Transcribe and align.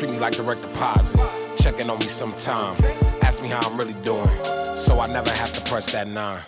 treat 0.00 0.12
me 0.12 0.18
like 0.18 0.32
direct 0.32 0.62
deposit. 0.62 1.20
Checking 1.56 1.90
on 1.90 1.98
me 1.98 2.06
sometime. 2.06 2.74
Ask 3.20 3.42
me 3.42 3.50
how 3.50 3.60
I'm 3.68 3.76
really 3.76 3.98
doing. 4.02 4.30
So 4.74 4.98
I 4.98 5.06
never 5.12 5.30
have 5.30 5.52
to 5.52 5.60
press 5.70 5.92
that 5.92 6.08
nine. 6.08 6.42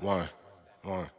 One, 0.00 0.28
one. 0.82 1.10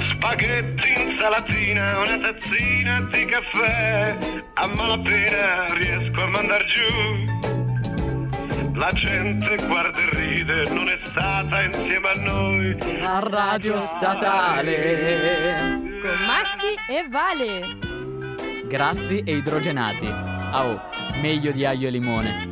Spaghetti, 0.00 0.92
insalatina, 1.00 1.98
una 2.00 2.18
tazzina 2.18 3.08
di 3.10 3.24
caffè. 3.24 4.18
A 4.54 4.66
malapena 4.66 5.72
riesco 5.74 6.20
a 6.20 6.26
mandar 6.26 6.64
giù. 6.64 7.41
La 8.74 8.90
gente 8.92 9.56
guarda 9.66 9.98
e 9.98 10.16
ride, 10.16 10.64
non 10.70 10.88
è 10.88 10.96
stata 10.96 11.62
insieme 11.62 12.08
a 12.08 12.14
noi. 12.14 12.74
A 13.02 13.18
radio 13.18 13.78
statale. 13.78 15.78
Con 16.00 16.24
Massi 16.26 16.74
e 16.88 17.06
Vale. 17.08 17.76
Grassi 18.66 19.22
e 19.24 19.36
idrogenati. 19.36 20.06
Ah, 20.06 20.64
oh, 20.64 20.80
meglio 21.20 21.52
di 21.52 21.66
aglio 21.66 21.88
e 21.88 21.90
limone. 21.90 22.48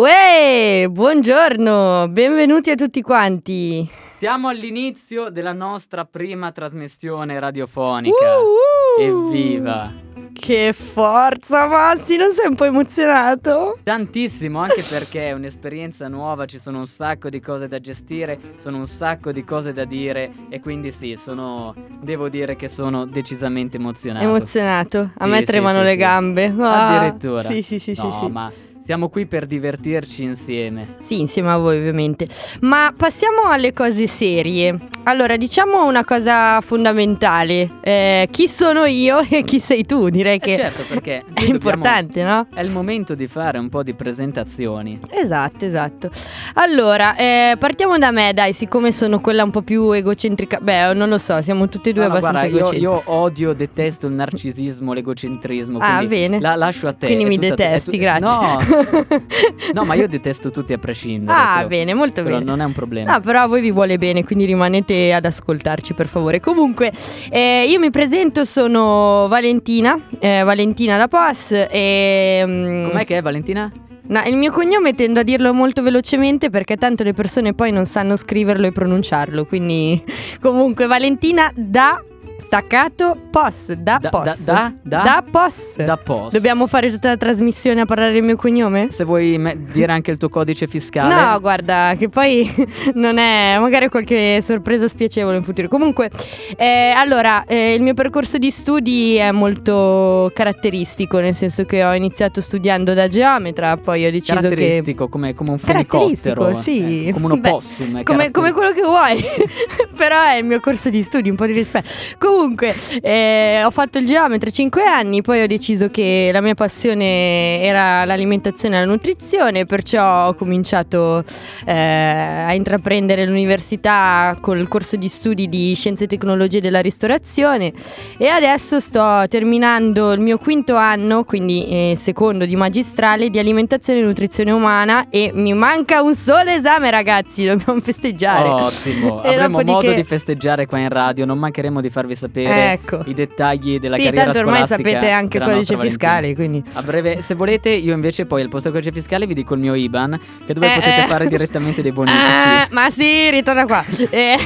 Uè, 0.00 0.86
buongiorno, 0.88 2.08
benvenuti 2.08 2.70
a 2.70 2.74
tutti 2.74 3.02
quanti. 3.02 3.86
Siamo 4.16 4.48
all'inizio 4.48 5.28
della 5.28 5.52
nostra 5.52 6.06
prima 6.06 6.52
trasmissione 6.52 7.38
radiofonica. 7.38 8.38
Uh, 8.38 8.98
uh. 8.98 9.02
Evviva! 9.02 9.92
Che 10.32 10.72
forza, 10.72 11.66
Massi, 11.66 12.16
non 12.16 12.32
sei 12.32 12.48
un 12.48 12.54
po' 12.54 12.64
emozionato? 12.64 13.78
Tantissimo, 13.82 14.60
anche 14.60 14.82
perché 14.88 15.28
è 15.28 15.32
un'esperienza 15.32 16.08
nuova, 16.08 16.46
ci 16.46 16.58
sono 16.58 16.78
un 16.78 16.86
sacco 16.86 17.28
di 17.28 17.40
cose 17.40 17.68
da 17.68 17.78
gestire, 17.78 18.40
sono 18.56 18.78
un 18.78 18.86
sacco 18.86 19.32
di 19.32 19.44
cose 19.44 19.74
da 19.74 19.84
dire 19.84 20.32
e 20.48 20.60
quindi 20.60 20.92
sì, 20.92 21.14
sono 21.22 21.74
devo 22.00 22.30
dire 22.30 22.56
che 22.56 22.68
sono 22.68 23.04
decisamente 23.04 23.76
emozionato. 23.76 24.24
Emozionato, 24.24 25.10
a 25.18 25.24
Sì, 25.24 25.30
me 25.30 25.42
tremano 25.42 25.80
sì, 25.80 25.84
le 25.84 25.90
sì. 25.90 25.96
gambe. 25.98 26.54
Ah, 26.58 27.00
Addirittura. 27.00 27.42
Sì, 27.42 27.60
sì, 27.60 27.78
sì, 27.78 27.92
no, 27.98 28.10
sì, 28.10 28.18
sì. 28.18 28.30
ma 28.30 28.50
siamo 28.90 29.08
qui 29.08 29.24
per 29.26 29.46
divertirci 29.46 30.24
insieme. 30.24 30.96
Sì, 30.98 31.20
insieme 31.20 31.52
a 31.52 31.56
voi 31.58 31.78
ovviamente. 31.78 32.26
Ma 32.62 32.92
passiamo 32.96 33.42
alle 33.42 33.72
cose 33.72 34.08
serie. 34.08 34.74
Allora, 35.04 35.36
diciamo 35.36 35.86
una 35.86 36.04
cosa 36.04 36.60
fondamentale. 36.60 37.70
Eh, 37.82 38.26
chi 38.32 38.48
sono 38.48 38.86
io 38.86 39.20
e 39.20 39.42
chi 39.42 39.60
sei 39.60 39.84
tu? 39.84 40.08
Direi 40.08 40.36
Eh 40.36 40.40
che 40.40 40.56
certo, 40.56 40.82
perché 40.88 41.18
è 41.22 41.22
qui 41.22 41.32
dobbiamo- 41.52 41.52
importante, 41.54 42.24
no? 42.24 42.48
È 42.52 42.60
il 42.60 42.70
momento 42.70 43.14
di 43.14 43.28
fare 43.28 43.58
un 43.58 43.68
po' 43.68 43.84
di 43.84 43.94
presentazioni. 43.94 44.98
Esatto, 45.08 45.64
esatto. 45.64 46.10
Allora, 46.54 47.14
eh, 47.14 47.54
partiamo 47.60 47.96
da 47.96 48.10
me, 48.10 48.32
dai, 48.34 48.52
siccome 48.52 48.90
sono 48.90 49.20
quella 49.20 49.44
un 49.44 49.50
po' 49.52 49.62
più 49.62 49.92
egocentrica. 49.92 50.58
Beh, 50.60 50.94
non 50.94 51.08
lo 51.08 51.18
so, 51.18 51.40
siamo 51.42 51.68
tutte 51.68 51.90
e 51.90 51.92
due 51.92 52.02
No, 52.02 52.08
no, 52.08 52.16
abbastanza 52.16 52.48
guarda, 52.48 52.76
io, 52.76 52.90
io 52.90 53.02
odio, 53.04 53.52
detesto 53.52 54.08
il 54.08 54.14
narcisismo, 54.14 54.92
l'egocentrismo. 54.92 55.78
Ah, 55.80 56.02
bene. 56.04 56.40
La 56.40 56.56
lascio 56.56 56.88
a 56.88 56.92
te. 56.92 57.06
Quindi 57.06 57.24
mi 57.24 57.38
tutta 57.38 57.54
detesti, 57.54 57.92
tu- 57.92 57.96
grazie. 57.98 58.26
No, 58.26 58.58
no, 59.74 59.84
ma 59.84 59.94
io 59.94 60.08
detesto 60.08 60.50
tutti 60.50 60.72
a 60.72 60.78
prescindere. 60.78 61.36
ah, 61.36 61.52
quello- 61.54 61.68
bene, 61.68 61.94
molto 61.94 62.22
bene. 62.22 62.40
non 62.44 62.60
è 62.60 62.64
un 62.64 62.72
problema. 62.72 63.12
No, 63.12 63.20
però 63.20 63.42
a 63.42 63.46
voi 63.46 63.60
vi 63.60 63.70
vuole 63.70 63.98
bene, 63.98 64.24
quindi 64.24 64.44
rimanete 64.44 65.12
ad 65.12 65.24
ascoltarci 65.24 65.94
per 65.94 66.06
favore. 66.06 66.40
Comunque, 66.40 66.92
eh, 67.30 67.66
io 67.68 67.78
mi 67.78 67.90
presento, 67.90 68.44
sono 68.44 69.26
Valentina, 69.28 69.98
eh, 70.18 70.42
Valentina 70.42 70.96
da 70.96 71.08
Pos. 71.08 71.52
E, 71.52 72.42
mm, 72.46 72.88
Com'è 72.90 73.04
che 73.04 73.18
è 73.18 73.22
Valentina? 73.22 73.70
No, 74.02 74.20
il 74.26 74.36
mio 74.36 74.50
cognome 74.50 74.94
tendo 74.94 75.20
a 75.20 75.22
dirlo 75.22 75.52
molto 75.54 75.82
velocemente 75.82 76.50
perché 76.50 76.76
tanto 76.76 77.04
le 77.04 77.12
persone 77.12 77.54
poi 77.54 77.70
non 77.70 77.86
sanno 77.86 78.16
scriverlo 78.16 78.66
e 78.66 78.72
pronunciarlo. 78.72 79.44
Quindi, 79.44 80.02
comunque, 80.42 80.86
Valentina 80.86 81.52
da 81.54 82.02
staccato 82.40 83.16
pos. 83.30 83.72
Da, 83.72 83.98
Da- 84.00 84.08
pos. 84.08 84.44
da- 84.44 84.72
da- 84.82 85.02
Da 85.02 85.24
pos. 85.30 85.76
Da 85.76 85.96
post. 85.96 86.32
Dobbiamo 86.32 86.66
fare 86.66 86.90
tutta 86.90 87.08
la 87.08 87.16
trasmissione 87.16 87.80
a 87.80 87.84
parlare 87.84 88.12
del 88.12 88.22
mio 88.22 88.36
cognome? 88.36 88.88
Se 88.90 89.04
vuoi 89.04 89.38
me- 89.38 89.56
dire 89.70 89.92
anche 89.92 90.10
il 90.10 90.16
tuo 90.16 90.28
codice 90.28 90.66
fiscale. 90.66 91.14
No, 91.14 91.40
guarda, 91.40 91.94
che 91.98 92.08
poi 92.08 92.48
non 92.94 93.18
è 93.18 93.56
magari 93.58 93.88
qualche 93.88 94.40
sorpresa 94.42 94.88
spiacevole 94.88 95.36
in 95.36 95.44
futuro. 95.44 95.68
Comunque, 95.68 96.10
eh, 96.56 96.92
allora, 96.94 97.44
eh, 97.44 97.74
il 97.74 97.82
mio 97.82 97.94
percorso 97.94 98.38
di 98.38 98.50
studi 98.50 99.14
è 99.16 99.30
molto 99.30 100.30
caratteristico, 100.34 101.18
nel 101.18 101.34
senso 101.34 101.64
che 101.64 101.84
ho 101.84 101.94
iniziato 101.94 102.40
studiando 102.40 102.94
da 102.94 103.06
geometra, 103.08 103.76
poi 103.76 104.06
ho 104.06 104.10
deciso 104.10 104.34
che 104.34 104.40
Caratteristico, 104.40 105.08
come, 105.08 105.34
come 105.34 105.50
un 105.50 105.60
Caratteristico, 105.60 106.44
fenicottero. 106.44 106.60
sì. 106.62 107.06
eh, 107.08 107.12
come 107.12 107.26
un 107.26 107.32
opossum. 107.32 108.02
come, 108.02 108.30
come 108.30 108.52
quello 108.52 108.72
che 108.72 108.82
vuoi, 108.82 109.22
però 109.96 110.22
è 110.22 110.36
il 110.36 110.44
mio 110.44 110.60
corso 110.60 110.90
di 110.90 111.02
studi, 111.02 111.28
un 111.30 111.36
po' 111.36 111.46
di 111.46 111.52
rispetto. 111.52 111.88
Comunque, 112.30 112.74
eh, 113.02 113.60
ho 113.64 113.70
fatto 113.72 113.98
il 113.98 114.06
geometra 114.06 114.50
5 114.50 114.84
anni, 114.84 115.20
poi 115.20 115.42
ho 115.42 115.46
deciso 115.48 115.88
che 115.88 116.30
la 116.32 116.40
mia 116.40 116.54
passione 116.54 117.60
era 117.60 118.04
l'alimentazione 118.04 118.76
e 118.76 118.80
la 118.80 118.86
nutrizione, 118.86 119.66
perciò 119.66 120.28
ho 120.28 120.34
cominciato 120.34 121.24
eh, 121.66 121.72
a 121.72 122.54
intraprendere 122.54 123.26
l'università 123.26 124.38
col 124.40 124.68
corso 124.68 124.94
di 124.94 125.08
studi 125.08 125.48
di 125.48 125.74
scienze 125.74 126.04
e 126.04 126.06
tecnologie 126.06 126.60
della 126.60 126.80
ristorazione 126.80 127.72
e 128.16 128.28
adesso 128.28 128.78
sto 128.78 129.24
terminando 129.28 130.12
il 130.12 130.20
mio 130.20 130.38
quinto 130.38 130.76
anno, 130.76 131.24
quindi 131.24 131.66
eh, 131.66 131.94
secondo 131.96 132.46
di 132.46 132.54
magistrale 132.54 133.28
di 133.28 133.40
alimentazione 133.40 133.98
e 133.98 134.04
nutrizione 134.04 134.52
umana 134.52 135.06
e 135.10 135.32
mi 135.34 135.52
manca 135.52 136.00
un 136.00 136.14
solo 136.14 136.50
esame 136.50 136.90
ragazzi, 136.92 137.44
dobbiamo 137.44 137.80
festeggiare. 137.80 138.48
Ottimo, 138.48 139.22
E 139.30 139.34
avremo 139.34 139.58
dopodiché- 139.62 139.88
modo 139.88 139.92
di 140.00 140.04
festeggiare 140.04 140.66
qua 140.66 140.78
in 140.78 140.88
radio, 140.88 141.24
non 141.24 141.36
mancheremo 141.36 141.80
di 141.80 141.90
farvi 141.90 142.18
sapere 142.20 142.72
Ecco. 142.72 143.02
i 143.06 143.14
dettagli 143.14 143.78
della 143.80 143.96
sì, 143.96 144.04
carriera 144.04 144.24
tanto 144.32 144.40
ormai 144.40 144.66
sapete 144.66 145.10
anche 145.10 145.38
il 145.38 145.44
codice 145.44 145.78
fiscale, 145.78 146.34
quindi 146.34 146.62
A 146.74 146.82
breve, 146.82 147.22
se 147.22 147.34
volete, 147.34 147.70
io 147.70 147.94
invece 147.94 148.26
poi 148.26 148.42
al 148.42 148.48
posto 148.48 148.70
del 148.70 148.78
codice 148.78 148.92
fiscale 149.00 149.26
vi 149.26 149.34
dico 149.34 149.54
il 149.54 149.60
mio 149.60 149.74
IBAN, 149.74 150.20
che 150.46 150.52
dove 150.52 150.66
Eh, 150.66 150.74
potete 150.74 151.02
eh. 151.04 151.06
fare 151.06 151.26
direttamente 151.28 151.82
dei 151.82 151.92
bonifici. 151.92 152.22
Ah, 152.24 152.68
ma 152.70 152.90
sì, 152.90 153.30
ritorna 153.30 153.64
qua. 153.66 153.84
Eh, 154.10 154.36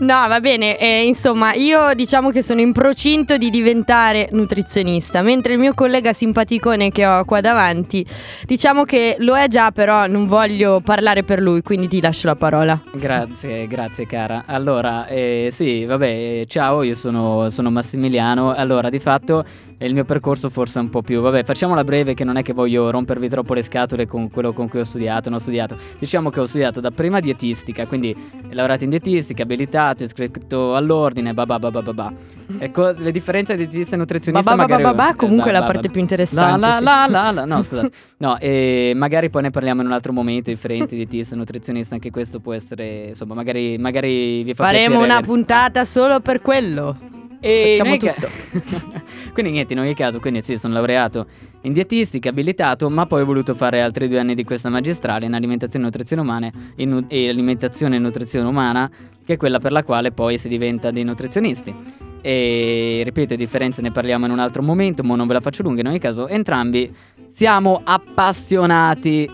no, 0.00 0.26
va 0.28 0.40
bene. 0.40 0.78
eh, 0.78 1.04
insomma, 1.04 1.52
io 1.54 1.92
diciamo 1.94 2.30
che 2.30 2.42
sono 2.42 2.60
in 2.60 2.72
procinto 2.72 3.36
di 3.36 3.50
diventare 3.50 4.28
nutrizionista, 4.32 5.22
mentre 5.22 5.52
il 5.54 5.58
mio 5.58 5.74
collega 5.74 6.12
simpaticone 6.12 6.90
che 6.90 7.06
ho 7.06 7.24
qua 7.24 7.40
davanti, 7.40 8.04
diciamo 8.46 8.84
che 8.84 9.16
lo 9.18 9.36
è 9.36 9.48
già, 9.48 9.70
però 9.72 10.06
non 10.06 10.26
voglio 10.26 10.80
parlare 10.80 11.22
per 11.24 11.40
lui, 11.40 11.62
quindi 11.62 11.88
ti 11.88 12.00
lascio 12.00 12.26
la 12.28 12.36
parola. 12.36 12.80
Grazie, 12.92 13.66
grazie 13.66 14.06
cara. 14.06 14.44
Allora, 14.46 15.06
eh, 15.06 15.48
sì, 15.52 15.84
vabbè, 15.84 16.06
eh, 16.06 16.46
ciao, 16.48 16.82
io 16.82 16.94
sono, 16.94 17.09
sono 17.48 17.70
Massimiliano. 17.70 18.52
Allora, 18.52 18.88
di 18.90 18.98
fatto 18.98 19.44
eh, 19.80 19.86
il 19.86 19.94
mio 19.94 20.04
percorso 20.04 20.50
forse 20.50 20.78
un 20.78 20.90
po' 20.90 21.00
più... 21.00 21.22
Vabbè, 21.22 21.42
facciamola 21.42 21.82
breve 21.84 22.12
che 22.12 22.22
non 22.22 22.36
è 22.36 22.42
che 22.42 22.52
voglio 22.52 22.90
rompervi 22.90 23.30
troppo 23.30 23.54
le 23.54 23.62
scatole 23.62 24.06
con 24.06 24.28
quello 24.28 24.52
con 24.52 24.68
cui 24.68 24.80
ho 24.80 24.84
studiato, 24.84 25.30
non 25.30 25.38
ho 25.38 25.40
studiato. 25.40 25.76
Diciamo 25.98 26.28
che 26.28 26.40
ho 26.40 26.46
studiato 26.46 26.80
da 26.80 26.90
prima 26.90 27.18
dietistica, 27.18 27.86
quindi 27.86 28.14
ho 28.14 28.48
lavorato 28.50 28.84
in 28.84 28.90
dietistica, 28.90 29.44
abilitato, 29.44 30.04
iscritto 30.04 30.76
all'ordine, 30.76 31.32
babà 31.32 31.58
babà 31.58 31.80
babà. 31.80 32.12
Ecco, 32.58 32.90
le 32.90 33.10
differenze 33.10 33.56
di 33.56 33.66
dietista 33.68 33.94
e 33.94 33.98
nutrizionista 33.98 34.50
Babà, 34.50 34.62
magari... 34.62 34.82
babà, 34.82 34.96
babà, 34.96 35.12
eh, 35.12 35.16
comunque 35.16 35.50
è 35.50 35.52
la 35.52 35.62
parte 35.62 35.88
più 35.88 36.00
interessante. 36.00 36.60
La 36.60 36.80
la 36.80 37.06
la 37.08 37.30
la 37.30 37.44
No, 37.44 37.62
scusate. 37.62 37.90
No, 38.18 38.38
e 38.38 38.92
magari 38.94 39.30
poi 39.30 39.42
ne 39.42 39.50
parliamo 39.50 39.80
in 39.80 39.86
un 39.86 39.92
altro 39.92 40.12
momento, 40.12 40.50
differenze 40.50 40.96
di 40.96 41.06
dietista 41.06 41.34
e 41.34 41.38
nutrizionista, 41.38 41.94
anche 41.94 42.10
questo 42.10 42.40
può 42.40 42.52
essere, 42.52 43.08
insomma, 43.10 43.34
magari, 43.34 43.78
magari 43.78 44.42
vi 44.42 44.52
fa 44.52 44.64
Faremo 44.64 45.00
una 45.02 45.20
puntata 45.20 45.84
solo 45.84 46.20
per 46.20 46.42
quello. 46.42 47.19
E 47.40 47.74
Facciamo 47.76 47.90
ogni 47.90 47.98
ca- 47.98 48.16
quindi 49.32 49.52
niente, 49.52 49.72
in 49.72 49.78
ogni 49.78 49.94
caso, 49.94 50.18
quindi 50.20 50.42
sì, 50.42 50.58
sono 50.58 50.74
laureato 50.74 51.26
in 51.62 51.72
dietistica, 51.72 52.28
abilitato, 52.28 52.88
ma 52.90 53.06
poi 53.06 53.22
ho 53.22 53.24
voluto 53.24 53.54
fare 53.54 53.80
altri 53.80 54.08
due 54.08 54.18
anni 54.18 54.34
di 54.34 54.44
questa 54.44 54.68
magistrale 54.68 55.26
in 55.26 55.34
alimentazione 55.34 55.84
e 55.84 55.88
nutrizione 55.88 56.22
umana 56.22 56.50
in 56.76 57.04
e 57.08 57.28
alimentazione 57.28 57.96
e 57.96 57.98
nutrizione 57.98 58.46
umana, 58.46 58.90
che 59.24 59.34
è 59.34 59.36
quella 59.36 59.58
per 59.58 59.72
la 59.72 59.82
quale 59.82 60.12
poi 60.12 60.38
si 60.38 60.48
diventa 60.48 60.90
dei 60.90 61.04
nutrizionisti. 61.04 61.74
E 62.22 63.00
ripeto, 63.04 63.30
le 63.30 63.38
differenze 63.38 63.80
ne 63.80 63.90
parliamo 63.90 64.26
in 64.26 64.32
un 64.32 64.38
altro 64.38 64.62
momento, 64.62 65.02
ma 65.02 65.16
non 65.16 65.26
ve 65.26 65.34
la 65.34 65.40
faccio 65.40 65.62
lunga. 65.62 65.80
In 65.80 65.86
ogni 65.86 65.98
caso, 65.98 66.28
entrambi 66.28 66.94
siamo 67.30 67.80
appassionati 67.82 69.28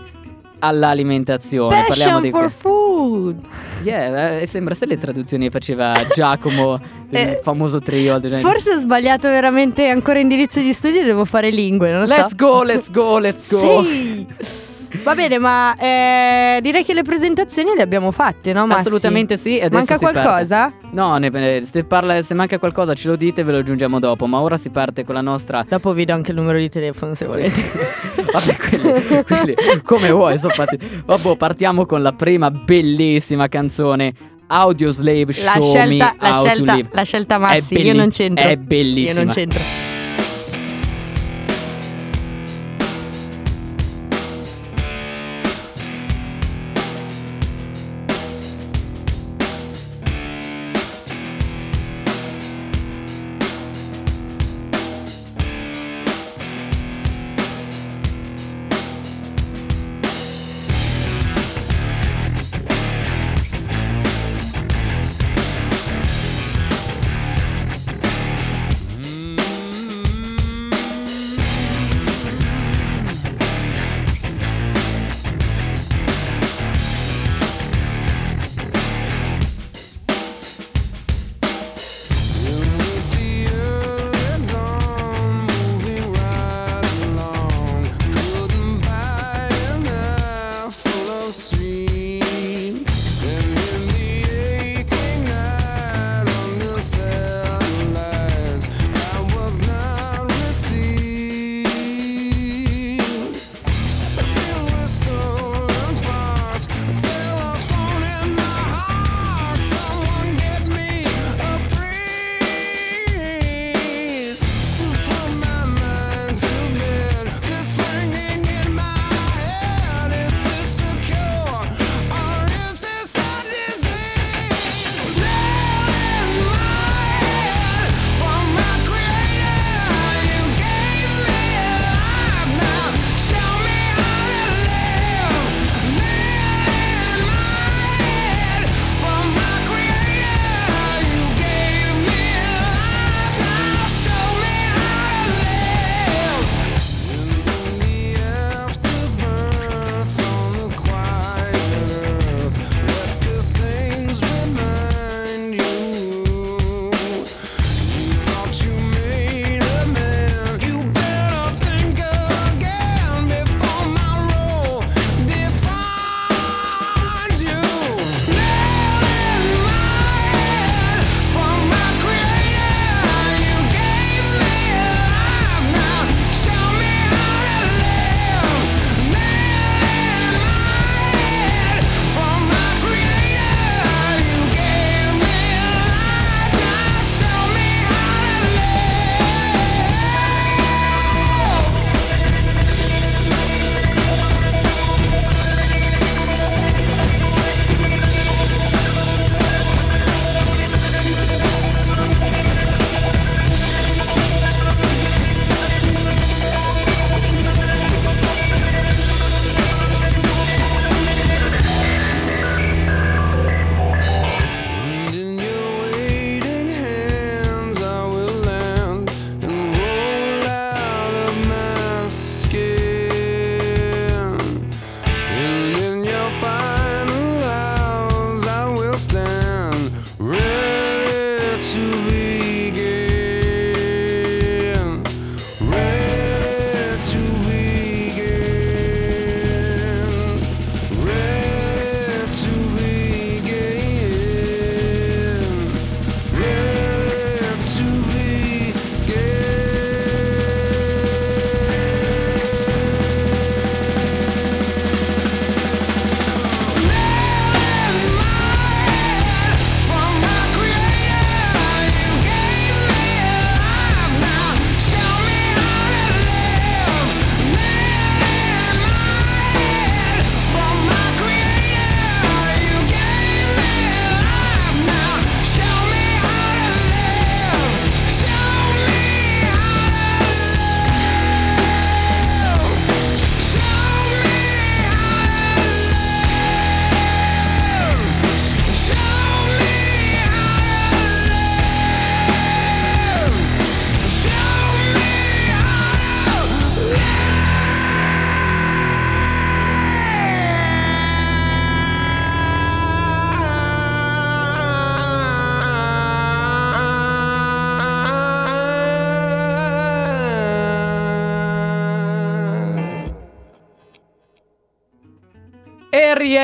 all'alimentazione. 0.59 1.85
Parliamo 1.87 2.19
Passion 2.19 2.21
di 2.21 2.29
for 2.29 2.51
food. 2.51 3.35
Yeah, 3.83 4.39
eh, 4.39 4.47
sembra 4.47 4.73
se 4.73 4.85
le 4.85 4.97
traduzioni 4.97 5.49
faceva 5.49 5.93
Giacomo 6.13 6.79
Eh, 7.09 7.39
famoso 7.41 7.79
trio. 7.79 8.19
Forse 8.19 8.71
ho 8.71 8.79
sbagliato 8.79 9.29
veramente 9.29 9.87
ancora 9.87 10.19
indirizzo 10.19 10.59
di 10.59 10.73
studio 10.73 11.01
e 11.01 11.05
devo 11.05 11.23
fare 11.23 11.49
lingue, 11.49 11.89
non 11.89 12.01
lo 12.01 12.07
so. 12.07 12.15
Let's 12.15 12.35
go, 12.35 12.63
let's 12.63 12.91
go, 12.91 13.17
let's 13.19 13.49
go. 13.49 13.83
Sì. 13.83 14.75
Va 15.03 15.15
bene, 15.15 15.37
ma 15.37 15.75
eh, 15.77 16.59
direi 16.61 16.83
che 16.83 16.93
le 16.93 17.01
presentazioni 17.03 17.71
le 17.75 17.81
abbiamo 17.81 18.11
fatte, 18.11 18.53
no? 18.53 18.65
Massi? 18.65 18.81
Assolutamente 18.81 19.37
sì. 19.37 19.55
adesso 19.55 19.73
Manca 19.73 19.97
si 19.97 20.03
parte. 20.05 20.21
qualcosa? 20.21 20.73
No, 20.91 21.17
ne- 21.17 21.61
se, 21.65 21.83
parla- 21.83 22.21
se 22.21 22.33
manca 22.33 22.57
qualcosa 22.59 22.93
ce 22.93 23.07
lo 23.09 23.15
dite, 23.15 23.43
ve 23.43 23.51
lo 23.51 23.57
aggiungiamo 23.59 23.99
dopo. 23.99 24.25
Ma 24.27 24.39
ora 24.39 24.57
si 24.57 24.69
parte 24.69 25.03
con 25.03 25.15
la 25.15 25.21
nostra. 25.21 25.65
Dopo 25.67 25.93
vi 25.93 26.05
do 26.05 26.13
anche 26.13 26.31
il 26.31 26.37
numero 26.37 26.57
di 26.57 26.69
telefono 26.69 27.13
se 27.13 27.25
volete. 27.25 27.61
Vabbè, 28.31 28.55
quelli, 28.57 29.23
quelli, 29.23 29.55
come 29.83 30.11
vuoi. 30.11 30.37
sono 30.37 30.53
fatti- 30.53 30.79
Vabbè, 31.05 31.35
partiamo 31.37 31.85
con 31.85 32.01
la 32.01 32.13
prima 32.13 32.49
bellissima 32.51 33.47
canzone. 33.47 34.13
Audio 34.49 34.91
Slave 34.91 35.25
La 35.43 35.51
Show 35.59 35.73
scelta, 35.73 36.15
Me 36.21 36.29
la, 36.29 36.41
scelta, 36.43 36.77
la 36.91 37.03
scelta 37.03 37.37
Massi, 37.37 37.73
io 37.75 37.83
belli- 37.83 37.97
non 37.97 38.09
c'entro. 38.09 38.47
È 38.47 38.55
bellissima. 38.55 39.19
Io 39.19 39.25
non 39.25 39.33
c'entro. 39.33 39.86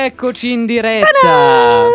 E 0.04 0.08
rieccoci 0.08 0.52
in 0.52 0.66
diretta. 0.66 1.88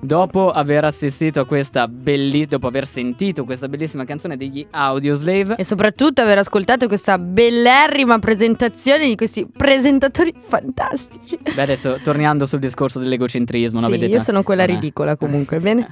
Dopo 0.00 0.50
aver 0.50 0.84
assistito 0.84 1.38
a 1.38 1.46
questa 1.46 1.86
bellissima, 1.86 2.46
dopo 2.50 2.66
aver 2.66 2.84
sentito 2.84 3.44
questa 3.44 3.68
bellissima 3.68 4.04
canzone 4.04 4.36
degli 4.36 4.66
Audioslave, 4.68 5.54
E 5.56 5.62
soprattutto 5.62 6.20
aver 6.20 6.38
ascoltato 6.38 6.88
questa 6.88 7.16
bellerrima 7.16 8.18
presentazione 8.18 9.06
di 9.06 9.14
questi 9.14 9.46
presentatori 9.46 10.34
fantastici. 10.40 11.38
beh 11.54 11.62
adesso 11.62 12.00
tornando 12.02 12.44
sul 12.44 12.58
discorso 12.58 12.98
dell'egocentrismo, 12.98 13.78
no? 13.78 13.86
sì, 13.86 13.92
Vedete? 13.92 14.12
io 14.14 14.20
sono 14.20 14.42
quella 14.42 14.64
Eh. 14.64 14.66
ridicola 14.66 15.16
comunque, 15.16 15.60
bene? 15.60 15.88